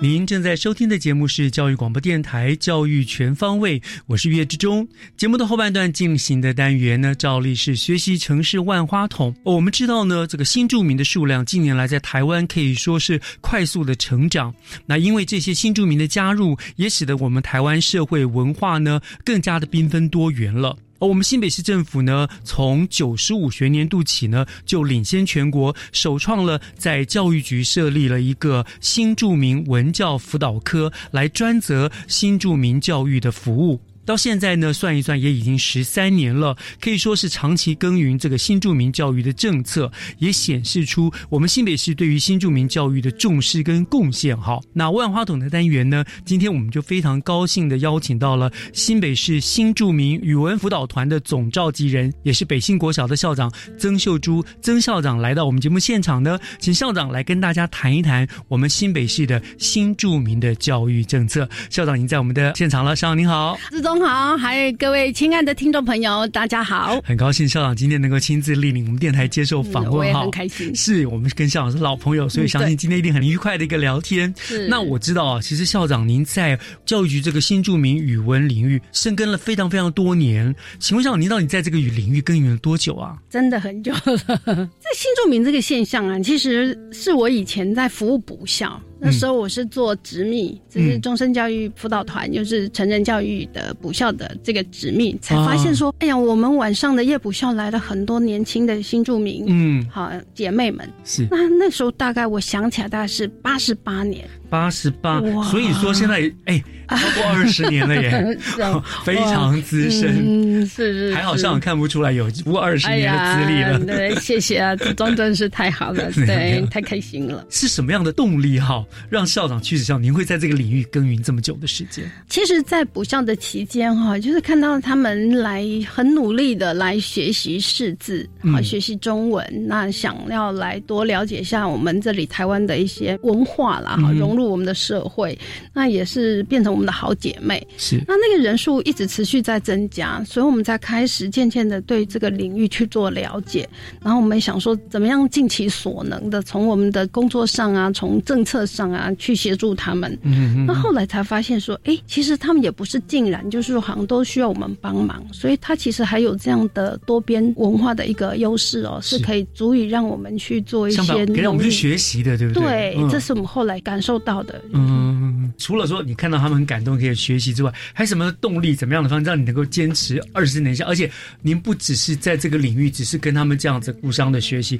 [0.01, 4.87] 您正在收听的节目是教育广播电台《教育全方位》，我是岳志忠。
[5.17, 9.35] 节目的后半段进行的单元呢，照例是学习城市万花筒。
[9.43, 14.55] 我们知道呢，这个新住民的数量近年来在台湾可以说是快速的成长。
[14.85, 20.77] 那因为这些新住民的加入，也使得我们台湾社会文化呢更加的缤纷多元了。
[20.99, 33.79] 而我们新北市政府呢，从九十五学年度起呢，就领先全国，首创了在教育局设立了一个新著名文教辅导科，来专责新著名教育的服务。
[34.09, 44.35] 到现在呢，算一算也已经十三年了，可以说是长期耕耘这个新住民教育的政策，也显示出我们新北市对于新住民教育的重视跟贡献。
[44.35, 61.47] 好，那万花筒的单元呢，今天我们就非常高兴的邀请到了新北市新住民语文辅导团的总召集人，也是北信国小的校长曾秀珠曾校长来到我们节目现场呢，请校长来跟大家谈一谈我们新北市的新住民的教育政策。
[61.69, 63.98] 校长已经在我们的现场了，校长您好，志忠。
[64.01, 66.99] 好，还有各位亲爱的听众朋友，大家好！
[67.03, 70.73] 很高兴校长今天能够亲自莅临我们电台接受访问，我也很开心。
[70.75, 74.33] 是我们跟校长是老朋友，所以相信今天一定很愉快的一个聊天。
[74.67, 83.17] 那我知道啊，其实校长您在教育局这个新著名语文领域深耕了非常非常多年，请问校长您到底在这个语领域耕耘了多久啊？
[83.29, 83.99] 真的很久了。
[84.45, 88.81] 这新著名这个现象啊，其实是我以前在服务补校。
[88.99, 101.27] 那时候我是做执秘，就是终身教育辅导团，就是成人教育的补校的这个执秘，才发现说，哎呀，我们晚上的夜补校来了很多年轻的新住民，嗯，好姐妹们，是。
[101.31, 104.27] 那那时候大概我想起来大概是八十八年。
[104.49, 108.37] 八十八，所以说现在哎，超过二十年了耶，
[109.05, 113.79] 非常资深，嗯是是，还好校长看不出来有过二十年的资历了。
[113.85, 117.45] 对，谢谢啊， 这真真是太好了，对，太开心了。
[117.49, 122.09] 是什么样的动力哈，让校长去指校您会在这个领域耕耘这么久的时间？
[122.27, 134.38] 其实，在补校的期间哈，就是看到他们来很努力的来学习识字，啊，学习中文，那想要来多了解一下我们这里台湾的一些文化啦，哈，融。
[134.39, 135.37] 入我们的社会，
[135.73, 137.65] 那也是变成我们的好姐妹。
[137.77, 143.67] 是，那那个人数一直持续在增加，所以我们才开始渐渐的对这个领域去做了解。
[144.01, 150.17] 然后我们想说，怎么样尽其所能的从我们的工作上啊，从政策上啊去协助他们。
[150.23, 162.93] 嗯那后来才发现说，哎，其实他们也不是尽然，就是好像都需要我们帮忙，所以他其实还有这样的多边文化的一个优势哦，是可以足以让我们去做一些让我们去学习的，对不对？
[162.93, 164.61] 对，这是我们后来感受到的。
[164.71, 168.75] 嗯，除了说你看到他们很感动可以学习之外，还有什么动力？
[168.75, 170.85] 怎么样的方式让你能够坚持二十年下？
[170.85, 171.09] 而且
[171.41, 174.79] 您不只是在这个领域，只是跟他们这样子互相的学习，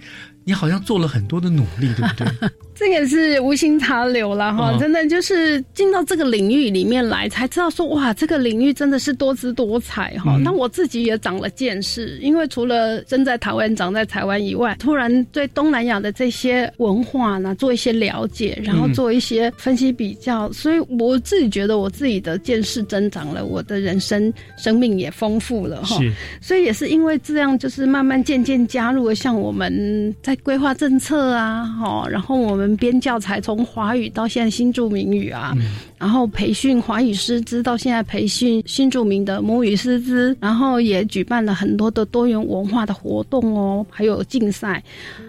[0.50, 2.50] 你好像做了很多的努力， 对不对？
[2.74, 10.40] 这也是无心插柳了哈，真的就是进到这个领域里面来，才知道说哇，这个领域真的是多姿多彩哈。
[10.44, 26.00] 那我自己也长了见识，因为除了生在台湾、长在台湾以外，突然对东南亚的这些文化呢做一些了解，然后做一些分析比较，所以我自己觉得我自己的见识增长了，我的人生生命也丰富了哈。
[26.42, 32.69] 所以也是因为这样，就是慢慢渐渐加入了像我们在规划政策啊，哈，然后我们。
[32.80, 35.54] 编教材从华语到现在新著名语啊，
[35.97, 44.82] 然后培训华语师资到现在培训新著名的母语师资，然后也举办了很多的多元文化的活动哦，还有竞赛，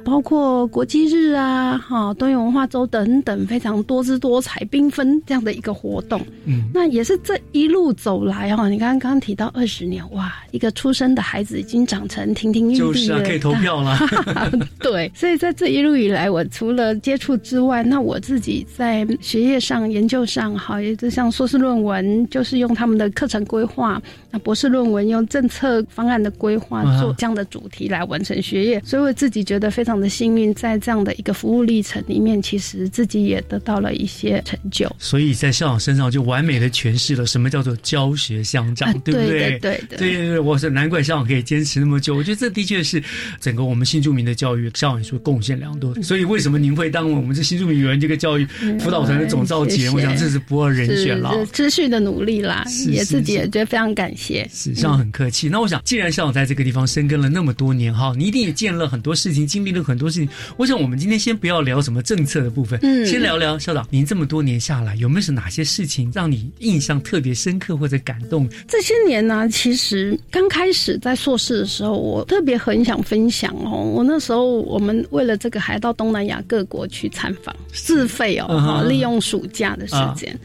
[0.05, 6.21] 包括国际日啊，哈，多元文化周等等，非常多姿多彩、缤纷这样的一个活动。
[6.45, 13.99] 嗯，那也是这一路走来哈，你刚刚提到二十年，哇，一个出生的孩子已经长成亭亭玉立就是啊，可以投票了。
[14.79, 28.81] 对，所以在这一路以来，我除了接触之外，那我自己在学业上、研究上，好，也就像硕士论文，就是用他们的课程规划；那博士论文用政策方案的规划做这样的主题来完成学业。
[28.85, 34.91] 所以我自己觉得非常的幸运，在这样的一个服务历程里面，其实自己也得到了一些成就。
[34.99, 39.59] 所以在校长身上就完美的诠释了什么叫做教学相长， 对不对？
[39.59, 42.15] 对对对对，我说难怪校长可以坚持那么久。
[42.15, 43.03] 我觉得这的确是
[43.41, 45.95] 整个我们新著名的教育，校长说贡献良多。
[46.03, 48.47] 所以为什么您会当我们这新著名语文这个教育
[48.79, 49.93] 辅导团的总召集人？
[49.93, 51.35] 我想这是不二人选了。
[51.53, 54.49] 持续的努力啦，也自己也觉得非常感谢。
[54.51, 55.51] 是，校长很客气。
[55.51, 60.29] 那我想，既然校长在这个地方深耕了那么多年哈，你一定也见了很多事情，经历了很多事情。
[60.57, 68.49] 我想我们今天先不要聊什么政策的部分，嗯，先聊聊校长，您这么多年下来，有没有是哪些事情让你印象特别深刻或者感动？
[68.67, 73.83] 这些年呢，其实刚开始在硕士的时候，我特别很想分享哦。
[73.83, 80.39] 我那时候我们为了这个还到东南亚各国去参访，自费哦，利用暑假的时间。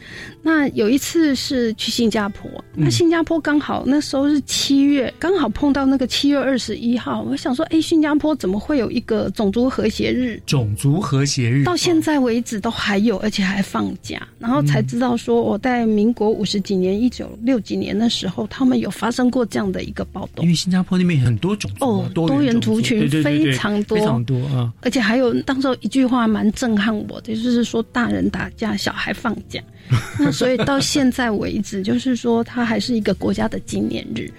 [0.46, 7.20] 那有一次是去新加坡，那新加坡刚好那时候是七月，刚好碰到那个七月二十一号。
[7.22, 10.40] 我想说，哎，新加坡怎么会有一个种族和谐日？
[10.46, 14.24] 种族和谐日到现在为止都还有，而且还放假。
[14.38, 20.44] 然后才知道说，我在民国五十几年，一九六几年的时候，他们有发生过这样的一个暴动。
[20.44, 24.72] 因为新加坡那边很多种族哦，多元族群非常多，非常多啊。
[24.82, 29.60] 而且还有当时候一句话蛮震撼我的，就是说大人打架，小孩放假。
[30.18, 34.30] 那所以到现在为止，就是说它还是一个国家的纪念日。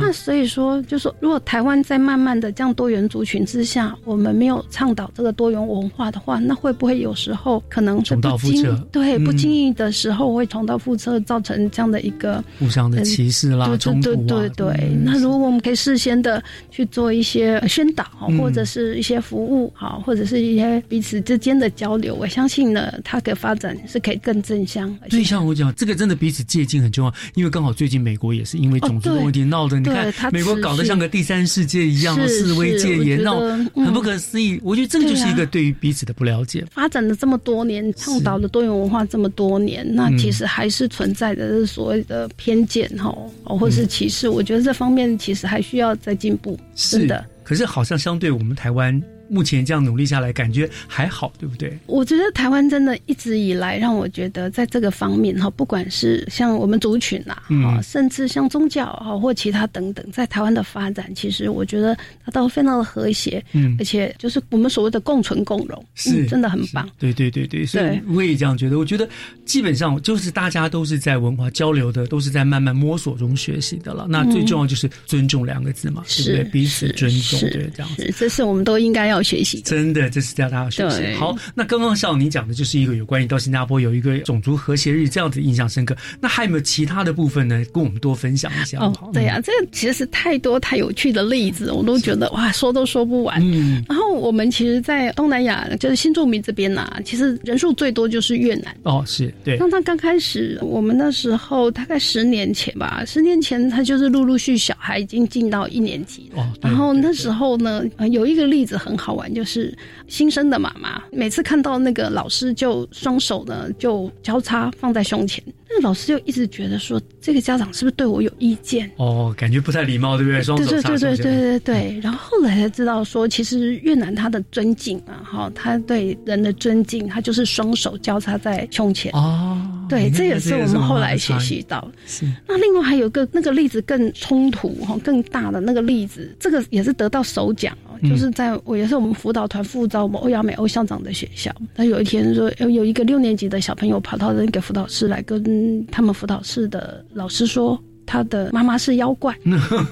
[0.00, 8.76] 那所以说，就说如果台湾在慢慢的这样多元族群之下，我们没有倡导这个多元文化的话，那会不会有时候可能重蹈覆辙？
[8.90, 14.16] 对，不经意的时候会重蹈覆辙，造成这样的一个互相的歧视啦、冲突啊。
[14.26, 18.04] 对对对，那如果我们可以事先的去做一些宣导，
[18.38, 24.89] 或者是一些服务，好，或者是一些彼此之间的交流，我相信呢，它的发展是可以更正向。
[25.08, 33.40] 对，像我讲，这个真的彼此接近很重要，因为刚好最近美国也是因为种族的问题闹得，你看美国搞得像个第三世界一样，示威戒严，闹
[33.74, 34.60] 很不可思议。
[34.62, 36.64] 我觉得这个就是一个对于彼此的不了解。
[36.70, 44.28] 发展了这么多年，倡导了多元文化这么多年，那其实还是存在的所谓的偏见哈，或是歧视。
[44.28, 46.58] 我觉得这方面其实还需要再进步。
[46.74, 49.00] 是的，可是好像相对我们台湾。
[49.30, 51.78] 目前这样努力下来，感觉还好，对不对？
[51.86, 66.88] 我觉得台湾真的一直以来让我觉得，在这个方面哈，不管是像我们族群呐，啊，甚至像宗教哈或其他等等，在台湾的发展，其实我觉得它都非常的和谐，嗯，而且就是我们所谓的共存共荣，是真的很棒。
[66.98, 68.78] 对对对对，所以我也这样觉得。
[68.78, 69.08] 我觉得
[69.44, 74.06] 基本上就是大家都是在文化交流的，都是在慢慢摸索中学习的了。
[74.08, 76.44] 那最重要就是尊重两个字嘛，对不对？
[76.50, 79.19] 彼此尊重，对，这样子，这是我们都应该要。
[79.20, 79.60] 要学习。
[79.60, 81.14] 真的，这是叫大家学习。
[81.14, 85.94] 好，那刚刚像你讲的就是一个有关于到新加坡有一个种族和谐日这样子印象深刻。
[86.20, 87.62] 那还有没有其他的部分呢？
[87.72, 88.78] 跟我们多分享一下。
[88.78, 93.38] 哦，对呀，这个其实太多太有趣的例子，我都觉得哇，说都说不完。
[93.42, 93.84] 嗯。
[93.88, 98.74] 然后我们其实，在东南亚就是新住民这边呐，其实人数最多就是越南。
[98.82, 99.56] 哦，是对。
[99.58, 106.42] 那他刚开始，我们那时候大概十年前吧，十年前他就是陆陆续小孩已经进到一年级了。
[106.42, 106.52] 哦。
[106.60, 115.42] 然后那时候呢，有一个例子很好玩，就是新生的妈妈每次看到那个老师，就双手呢就交叉放在胸前。
[115.72, 118.90] 那老师就一直觉得说，这个家长是不是对我有意见？
[118.96, 120.42] 哦，感觉不太礼貌，对不对？
[120.42, 122.00] 双手对对对对对对。
[122.02, 129.12] 然后后来才知道说，其实越南他的尊敬啊，哈，他对人的尊敬，他就是双手交叉在胸前。
[129.12, 131.88] 哦，对，这也是我们后来学习到。
[132.04, 132.26] 是。
[132.48, 141.54] 那另外还有个那个例子更冲突哈，更大的那个例子，这个也是得到首奖哦，就是在我也是我们辅导团副招我们欧亚美欧校长的学校。
[141.76, 145.59] 他有一天说，有有一个六年级的小朋友跑到那个辅导室来跟。
[145.90, 147.80] 他们辅导室的老师说。
[148.06, 149.32] 他的妈妈是妖怪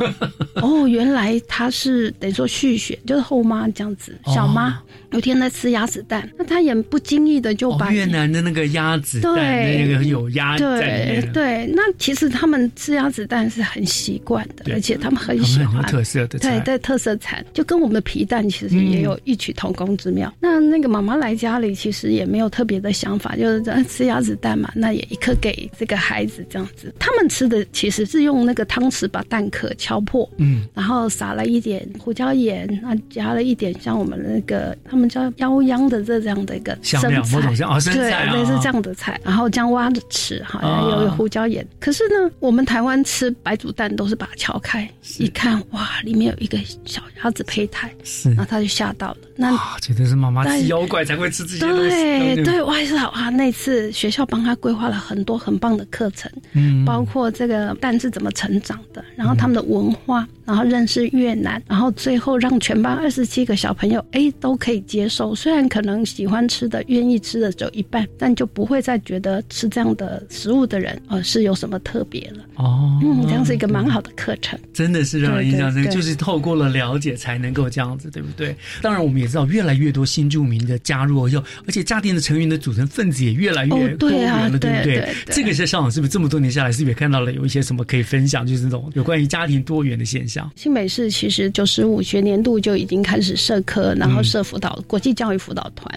[0.61, 4.19] 哦，原来他是等于说续血，就是后妈这样子。
[4.35, 4.77] 小妈
[5.13, 20.33] 有天在吃鸭子蛋，那他也不经意的就把越南的那个鸭子蛋那个有鸭对对，那其实他们吃鸭子蛋是很习惯的，而且他们很喜欢特色的对对特色产，就跟我们的皮蛋其实也有异曲同工之妙。
[20.41, 26.93] 那那个妈妈来家里其实也没有特别的想法，就是吃鸭子蛋嘛，那也一颗给这个孩子这样子。
[26.99, 28.09] 他们吃的其实。
[28.09, 37.55] 是用那个汤匙把蛋壳敲破，嗯，然后撒了一点胡椒盐，那加了一点像我们那个他们叫腰秧的这这样的一个生菜，
[37.95, 41.67] 对，类似这样的菜，然这样挖着吃，哈，有胡椒盐。
[41.79, 44.87] 可是呢，我们台湾吃白煮蛋都是把它敲开，
[45.19, 57.99] 一看哇，里面有一个小鸭子胚胎，是，那他就吓到了，那绝对是妈妈是妖怪才会吃这些东西，对对，哇是哇，那次学校帮他规划了很多很棒的课程，嗯，包括这个蛋。
[57.99, 59.05] 是怎么成长的？
[59.17, 65.35] 然后他们的文化，然后认识越南，然后最后让全班二十七个小朋友哎都可以接受。
[65.35, 72.45] 虽然可能喜欢吃的、愿意吃的只有一半，但就不会再觉得吃这样的食物的人呃是有什么特别了。
[72.55, 75.91] 哦，嗯，这样是一个蛮好的课程，真的是让人印象深刻。
[75.91, 78.55] 就是透过了了解才能够这样子，对不对？
[78.81, 85.09] 当然，我们也知道越来越多新住民的加入后，而且家庭的成员的组成分子也越来越多元了，对不对？
[85.27, 87.85] 这个是上网是不是这么多年下来，是不是也看到了有一些什么？
[87.89, 90.51] 可以分享就是那种有关于家庭多元的现象。
[90.57, 95.91] 新北市其实九十五学年度就已经开始设科，然后设辅导国际教育辅导团，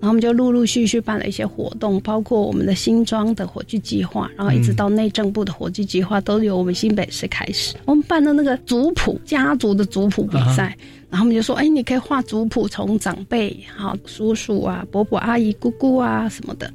[0.00, 7.74] 然后我们就陆陆续续办了一些活动，包括我们的新庄的火炬计划，然后一直到内政部的火炬计划，都由我们新北市开始。
[7.86, 10.76] 我们办的那个族谱家族的族谱比赛，
[11.12, 16.72] 然后我们就说，哎，你可以画族谱，从长辈、好叔叔啊、伯伯、阿姨、姑姑啊什么的。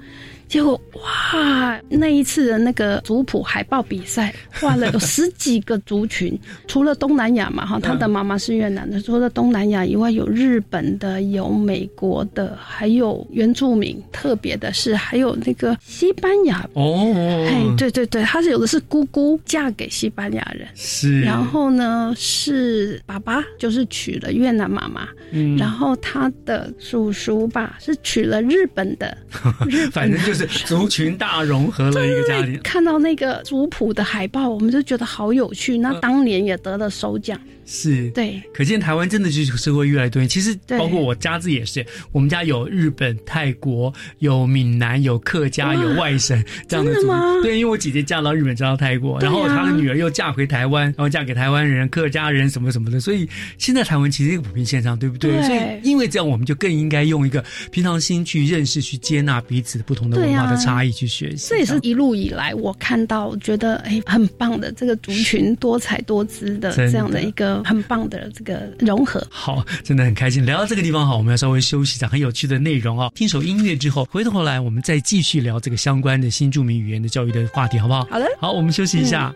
[0.47, 14.01] 结果哇，那一次的那个族谱海报比赛， 画了有十几个族群， 除了东南亚嘛哈，他的妈妈是越南的，除了东南亚以外，有日本的，有美国的，还有原住民。
[14.13, 16.65] 特别的是，还有那个西班牙。
[16.73, 17.13] 哦，
[17.49, 29.17] 哎，对对对，他是有的是姑姑嫁给西班牙人，是，然后呢是爸爸就是娶了越南妈妈，嗯，然后他的叔叔吧是娶了日本的，
[29.67, 30.36] 日反正就。
[30.45, 35.77] 族群大融合了一个家庭，看到那个族谱的海报，我们就觉得好有趣。
[35.77, 37.39] 那当年也得了首奖。
[37.69, 40.27] 是对，可见台湾真的就是社会越来越多元。
[40.27, 46.93] 其实包括我家自己也是，我们家有日本、泰国，有闽南，有客家，有外省这样的。
[47.01, 47.07] 族。
[47.43, 53.01] 对，因为我姐姐嫁到日本，嫁到泰国，然后她的女儿又嫁回台湾，然后嫁给台湾人、客家人什么什么的。
[53.01, 55.41] 所以现在台湾其实一个普遍现象，对不对？
[55.43, 61.49] 所以因为这样，我们就更应该用一个平常心去认识、去接纳彼此不同的文化的差异去学习。
[61.49, 67.56] 这也是一路以来我看到觉得哎很棒的这个族群多彩多姿的这样的一个。
[67.63, 70.45] 很棒的这个融合，好，真的很开心。
[70.45, 73.11] 聊到这个地方，好，我们要稍微休息一下，很有趣的内容啊。
[73.15, 78.07] 听首音乐之后，回头来我们再继续聊这个相关的新著名语言的教育的话题，好不好？
[78.09, 79.33] 好的，好，我们休息一下。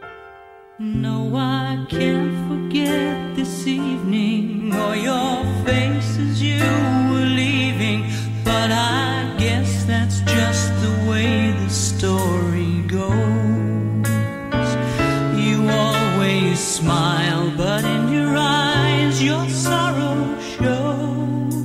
[16.82, 20.18] smile, but in your eyes your sorrow
[20.54, 21.56] shows.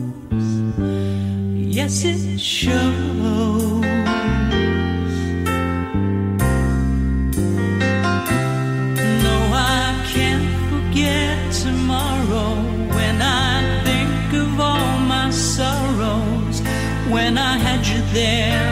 [1.79, 3.81] Yes, it shows.
[9.25, 9.37] No,
[9.79, 12.51] I can't forget tomorrow
[12.97, 13.55] when I
[13.87, 16.57] think of all my sorrows
[17.15, 18.66] when I had you there.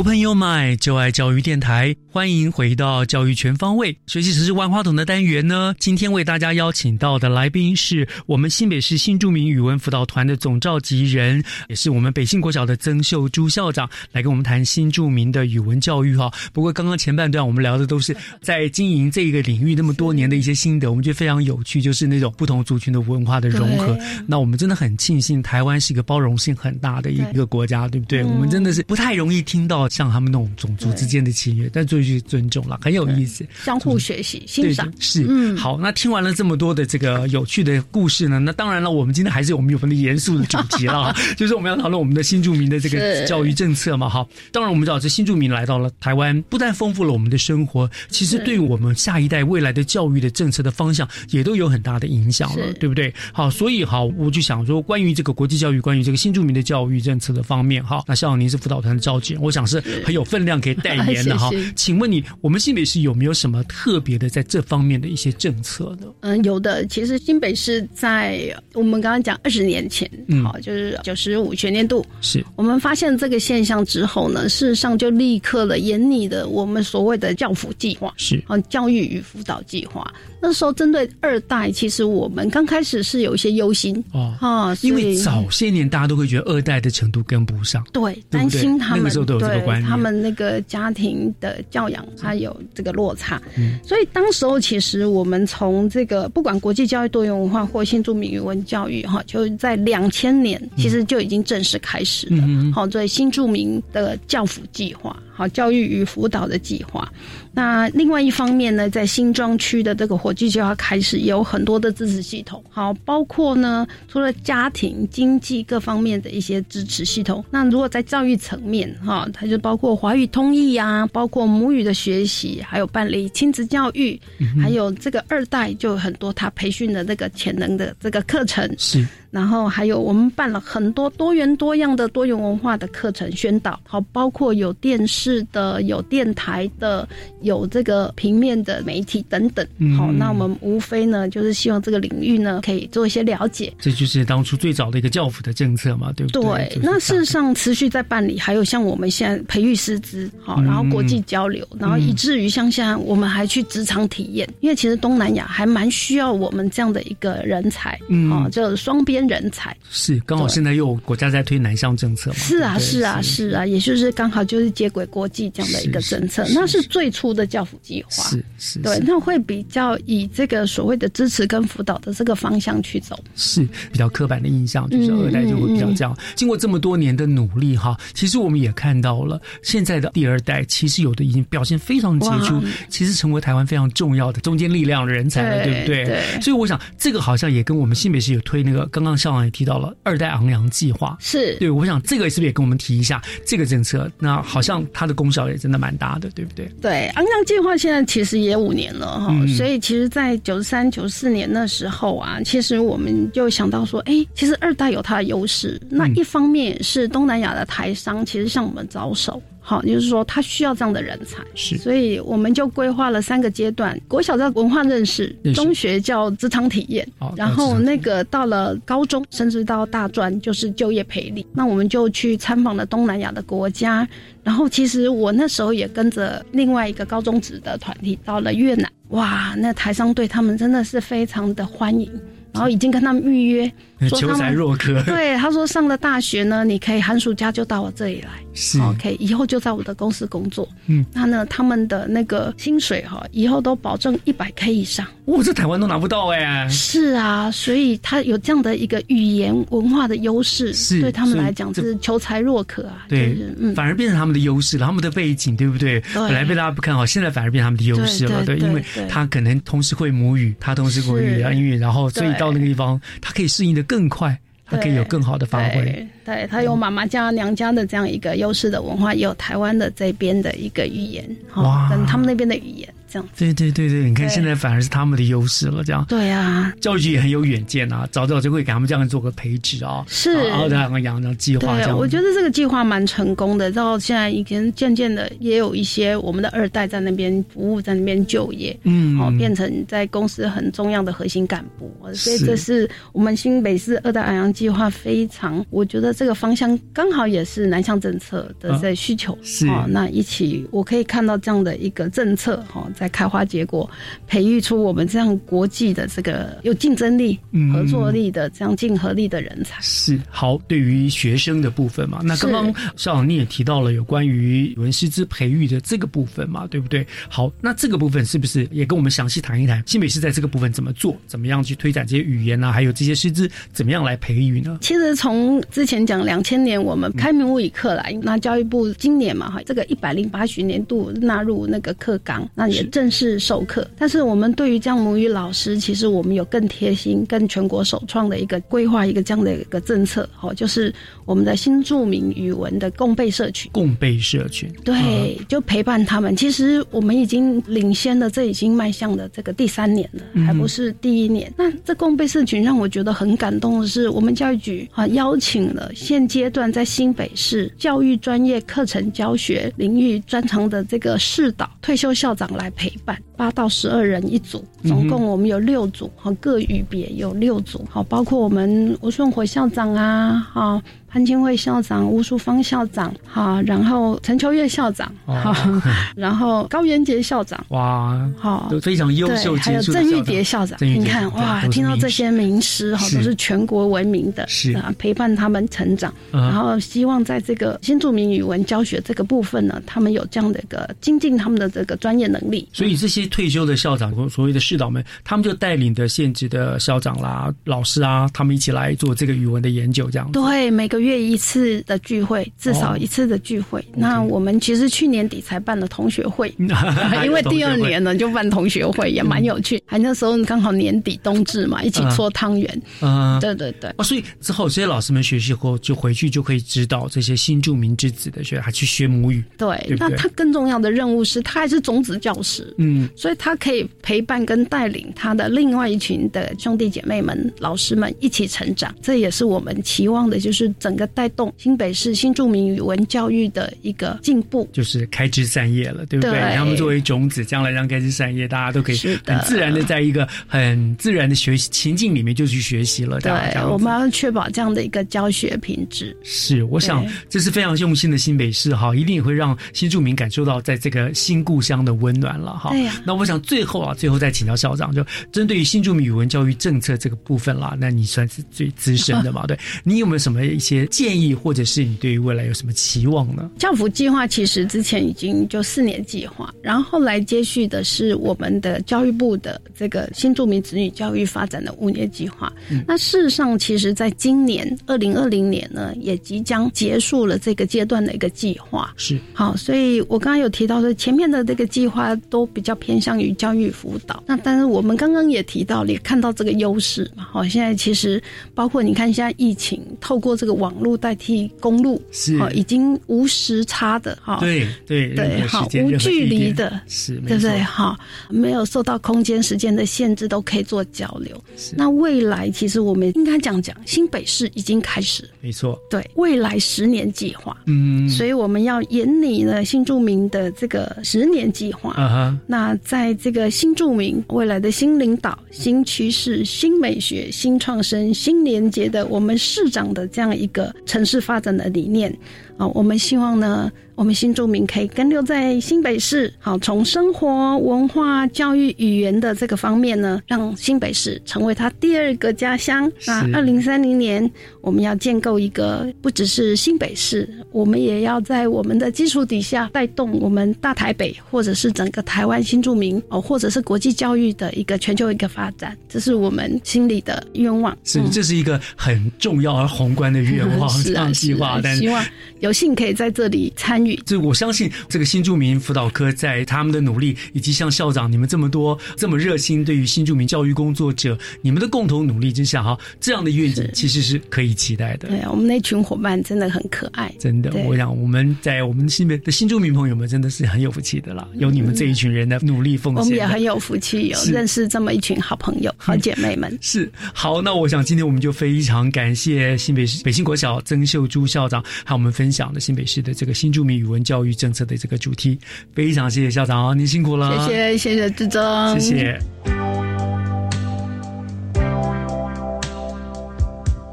[0.00, 5.74] Open Your Mind，就爱教育电台，欢迎回到教育全方位学习城市万花筒的单元呢。
[5.78, 16.32] 今天为大家邀请到的来宾是我们新北市新著名语文辅导团的总召集人，也是我们北信国小的曾秀珠校长，来跟我们谈新著名的语文教育哈。
[16.54, 23.98] 不过刚刚前半段我们聊的都是在经营这个领域那么多年的一些心得，我们觉得非常有趣，就是那种不同族群的文化的融合。
[24.26, 28.22] 那我们真的很庆幸，台湾是一个包容性很大的一个国家，对不对？
[28.22, 33.46] 嗯我们真的是不太容易听到像他们那种种族之间的契约，但最去尊重了，很有意思。
[33.62, 34.90] 相互学习、欣赏。
[34.98, 35.76] 是，嗯好。
[35.78, 44.26] 那听完了这么多的这个有趣的故事呢，那当然了，我们今天还是我们有我们的严肃的主题了， 就是我们要讨论我们的新住民的这个教育政策嘛哈。
[44.52, 53.12] 当然，我们知道这新住民来到了台湾，不但丰富了我们的生活，其实对我们下一代未来的教育的政策的方向也都有很大的影响了，对不对？
[53.32, 61.50] 好，所以好，我就想说，关于这个国际教育，关于这个新住民的教育政策的方面，哈，那校长您是辅导团的召集人，我想是很有分量可以代言的哈。
[61.76, 66.06] 请问你，我们新北市有没有什么特别的在这方面的一些政策呢？
[66.20, 66.86] 嗯，有的。
[66.86, 70.44] 其实新北市在我们刚刚讲二十年前，嗯。
[70.44, 72.44] 好，就是九十五学年度，是。
[72.56, 78.42] 我们发现这个现象之后呢，事实上就立刻了严拟的我们所谓的教辅计划，是。
[78.46, 80.12] 啊，教育与辅导计划。
[80.42, 84.02] 那时候针对二代，其实我们刚开始是有一些忧心。
[84.12, 84.34] 哦。
[84.40, 93.40] 啊，因为早些年大家都会觉得二代的程度跟不上，对，担心他们那个时候都有这个对他们那个家庭的教养，他有这个落差。
[93.56, 102.44] 嗯所以当时候其实我们从这个不管国际教育多元文化或新著名语文教育哈，就在两千年其实就已经正式开始了。
[102.46, 107.10] 嗯好，所以新著名的教辅计划，好教育与辅导的计划。
[107.52, 117.42] 那另外一方面呢，在新庄区的这个火炬计划开始，也有很多的支持系统，好，包括呢，除了家庭、经济各方面的一些支持系统。
[117.50, 124.20] 那如果在教育层面，哈，它就包括华语通译啊、包括母语的学习，还有办理亲子教育，
[124.62, 128.70] 还有这个二代就有很多他培训的那个潜能的这个课程。
[128.76, 129.04] 是。
[129.30, 137.08] 然后还有我们办了很多多元多样的多元文化的课程宣导，好，包括有电视的、有电台的、
[137.42, 139.66] 有这个平面的媒体等等。
[139.78, 143.72] 嗯好，那我们无非呢，就是希望这个领域呢可以做一些了解。
[143.78, 146.42] 这就是当初最早的一个教辅的政策嘛，对不对？
[146.42, 159.76] 对，那事实上持续在办理，还有像我们现在培育师资，好，嗯然后国际交流，然后以至于像现在我们还去职场体验，因为其实东南亚还蛮需要我们这样的一个人才，嗯哦，就双边人才。
[159.90, 168.24] 是刚好现在又有国家在推南向政策嘛，是啊，是啊，是啊，也就是刚好就是接轨国际这样的一个政策，那是最初的教辅计划。
[168.24, 173.18] 是是，对，那会比较以这个所谓的支持跟辅导的这个方向去走。
[173.34, 176.16] 是比较刻板的印象，就是嗯二代就会比较这样。
[176.34, 186.04] 经过这么多年的努力哈，其实我们也看到了现在的第二代，其实有的已经表现非常杰出，其实成为台湾非常重要的中间力量的人才了，对对不对？
[186.04, 194.10] 对所以我想这个好像也跟我们新北市有推那个，刚刚校长也提到了二代昂扬计划，是对，我想这个是不是也跟我们提一下这个政策？
[194.18, 196.66] 那好像它的功效也真的蛮大的，对不对？
[196.80, 205.80] 对，昂扬计划现在其实也五年了哈，嗯所以其实，在九十三、九四年那时候啊，其实我们就想到说，哎，其实二代有它的优势。
[205.90, 209.42] 那一方面是东南亚的台商其实向我们招手。
[209.62, 221.46] 好，就是说他需要这样的人才，是，所以我们就规划了三个阶段：国小叫文化认识，中学叫职场体验好，然后那个到了高中，甚至到大专就是就业培力。
[221.52, 224.08] 那我们就去参访了东南亚的国家，
[224.42, 232.10] 然后其实我那时候也跟着另外一个高中职的团体到了越南，哇，那台商对他们真的是非常的欢迎。
[232.52, 233.72] 然后已经跟他们预约，说
[234.16, 240.68] 求才若渴对，他说上了大学呢，你可以寒暑假就到我这里来，是 OK，以后就在我的公司工作。
[240.86, 245.06] 嗯，那呢，他们的那个薪水哈，以后都保证一百 K 以上。
[245.26, 253.06] 哇，这台湾都拿不到哎、是啊，所以他有这样的一个语言文化的优势，是对他们来讲就是求才若渴啊。
[253.08, 256.00] 对就是，嗯，反而变成他们的优势了，他们的背景，对不对？
[256.00, 266.06] 对本来被大家不看好，现在反而变成他们的优势了，对对因为他可能同时会母语，他同时会语言英语，然后所以到那个地方，他可以适应的更快，他可以有更好的发挥。
[266.24, 273.28] 对，他有妈妈家、娘家的这样一个优势的文化，也有台湾的这边的一个语言，哈哇，跟他们那边的语言这样。
[273.36, 276.04] 对对对对，你看现在反而是他们的优势了，这样。
[276.08, 280.32] 对啊，教育局也很有远见啊，早早就会给他们这样做个培植啊，是。
[280.48, 281.98] 然后然后养养计划这对，样。
[281.98, 289.18] 我觉得这个计划蛮成功的，到现在已经渐渐的也有一些我们的二代在那边服务，在那边就业，嗯。
[289.18, 299.66] 哦，变成在公司很重要的核心干部，所以这是我们新北市二代海洋计划非常，我觉得这个方向刚好也是南向政策的在需求，是。
[299.68, 303.88] 哦，那一起我可以看到这样的一个政策，哈、哦，在开花结果，
[304.26, 309.80] 培育出我们这样国际的这个有竞争力、嗯合作力的这样竞合力的人才。
[309.80, 317.06] 是好，对于学生的部分嘛，那刚刚校长你也提到了有关于语文师资培育的这个部分嘛，对不对？
[317.30, 319.82] 好，那这个部分是不是也跟我们详细谈一谈？
[319.86, 324.78] 新北市在这个部分怎么做，怎么样去推展这些语言啊，还有这些师资怎么样来培育呢？
[324.82, 333.88] 其实从之前讲两千年我们开明物理课来，那教育部今年嘛哈，这个一百零八学年度纳入那个课纲，那也正式授课。
[333.96, 340.92] 但是我们对于这样母语老师，其实我们有更贴心、更全国首创的一个规划，一个这样的一个政策，哦，就是
[341.24, 343.70] 我们的新著名语文的共备社群。
[343.72, 346.36] 共备社群，对，就陪伴他们。
[346.36, 351.52] 其实我们已经领先了，这已经迈向了这个第三年了，还不是第一年。
[351.56, 370.82] 那这共备社群让我觉得很感动的是，我们教育局啊邀请了现阶段在新北市教育专业课程教学领域专长的这个市导退休校长来陪伴，八到十二人一组，总共我们有六组，哈，各语别有六组，好，包括我们吴顺回校长啊，哈。
[371.10, 375.52] 潘金惠校长、吴淑芳校长，好，然后陈秋月校长，好，
[376.14, 379.56] 然后高元杰校长，哇，好，都非常优秀。
[379.56, 384.70] 还有郑玉蝶校长，你看哇，听到这些名师哈，都是全国闻名的，是。
[384.74, 392.68] 啊，陪伴他们成长，然后希望在这个新著名语文教学这个部分呢，他们有这样的一个精进他们的这个专业能力。
[392.72, 400.99] 所以这些退休的校长所谓的师导们，他们就带领的现职的校长啦、老师啊，他们一起来做这个语文的研究，这样对每个。
[401.00, 403.84] 月一次的聚会，至少一次的聚会。
[403.94, 406.54] 那我们其实去年底才办了同学会，
[407.24, 409.82] 因为第二年呢就办同学会，也蛮有趣。
[409.86, 412.82] 还那时候刚好年底冬至嘛，一起搓汤圆。
[413.00, 413.92] 嗯，对对对。
[413.96, 419.42] 哦，所以之后这些老师们学习后，就回去就可以指导这些新著名之子的学，还去学母语。
[419.56, 422.72] 对，那他更重要的任务是他还是种子教师。
[422.78, 428.94] 嗯，所以他可以陪伴跟带领他的另外一群的兄弟姐妹们、老师们一起成长。
[429.02, 430.89] 这也是我们期望的，就是整。
[430.90, 436.40] 整个带动新北市新著名语文教育的一个进步，就是开枝散叶了，对不对？
[436.56, 443.20] 他们作为种子，将来让开枝散叶，大家都可以很自然的在一个很自然的学习情境里面就去学习了。
[443.20, 443.30] 对，
[443.70, 446.16] 我们要确保这样的一个教学品质。
[446.24, 452.70] 是，我想这是非常用心的新北市哈，一定也会让新住民感受到在这个新故乡的温暖了哈。
[452.70, 453.00] 对呀。
[453.06, 459.46] 那我想最后啊，最后再请教校长，就针对于新住民语文教育政策这个部分啦，那你算是最资深的嘛？
[459.46, 460.79] 对你有没有什么一些？
[460.86, 463.50] 建议或者是你对于未来有什么期望呢？
[463.58, 472.52] 教辅计划其实之前已经就四年计划，然后后来接续的是我们的教育部的这个新著名子女教育发展的五年计划。
[472.86, 478.92] 那事实上，其实在今年二零二零年呢，也即将结束了这个阶段的一个计划。
[478.96, 484.22] 是好，所以我刚刚有提到说，前面的这个计划都比较偏向于教育辅导。
[484.26, 487.24] 那但是我们刚刚也提到，也看到这个优势嘛。
[487.30, 488.22] 好，现在其实
[488.54, 490.69] 包括你看，现在疫情透过这个网。
[490.78, 492.38] 路代替公路是。
[492.52, 497.60] 已经无时差的哈，对对对，好无距离的，是对不对？
[497.60, 497.96] 哈，
[498.28, 501.40] 没有受到空间时间的限制，都可以做交流。
[501.76, 511.92] 那未来其实我们应该讲讲，新北市已经开始，没错，对未来十年计划，嗯，所以我们要引领呢新著名的这个十年计划。
[511.92, 512.36] 啊。
[512.46, 520.59] 那在这个新著名未来的新领导、新趋势、新美学、新创生、新连接的我们市长的这样一个。
[520.86, 522.10] 城市发展的理念
[522.56, 523.70] 啊，我们希望呢。
[524.00, 532.90] 我们新住民可以跟留在新北市，好，从生活、文化、教育、语言的这个方面呢，让新北市成为他第二个家乡。
[533.06, 534.30] 那，二零三零年，
[534.62, 547.76] 我们要建构一个不只是新北市，我们也要在我们的基础底下带动我们大台北，或者是整个台湾新住民哦，或者是国际教育的一个全球一个发展，这是我们心里的愿望。
[547.84, 551.60] 是，这是一个很重要而宏观的愿望， 是啊，计划。
[551.74, 552.02] 希望
[552.38, 553.89] 有幸可以在这里参与。
[554.04, 565.08] 这我相信，这个新住民辅导科在他们的努力，以及像校长你们这么多这么热心，对于新住民教育工作者，你们的共同努力之下，哈，这样的愿景其实是可以期待的。
[565.08, 567.50] 对，我们那群伙伴真的很可爱，真的。
[567.66, 576.56] 我想我们在我们新北的新住民朋友们真的是很有福气的啦，有你们这一群人的努力奉献，我们也很有福气，有认识这么一群好朋友、 好姐妹们。
[576.60, 584.20] 是好，那我想今天我们就非常感谢新北市北新国小曾秀珠校长，和我们分享的新北市的这个新住民语文教。
[584.20, 585.38] 育政策的这个主题，
[585.74, 587.48] 非常谢谢校长，您辛苦了。
[587.48, 589.18] 谢谢谢谢志忠，谢谢。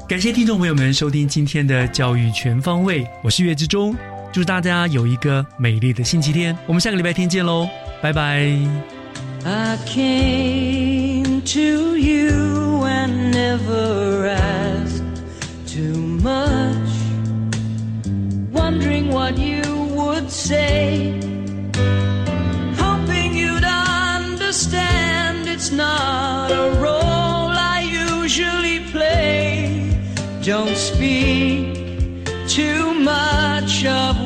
[0.06, 3.96] 感谢听众朋友们收听今天的教育全方位，我是岳志忠，
[4.30, 7.66] 祝大家有一个美丽的星期天，我们下个礼拜天见喽，
[8.02, 8.46] 拜拜。
[9.44, 15.02] I came to you and never asked
[15.66, 16.90] too much,
[18.52, 19.77] wondering what you
[20.28, 21.18] would say.
[22.76, 29.90] Hoping you'd understand it's not a role I usually play.
[30.42, 34.17] Don't speak too much of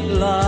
[0.00, 0.47] Love.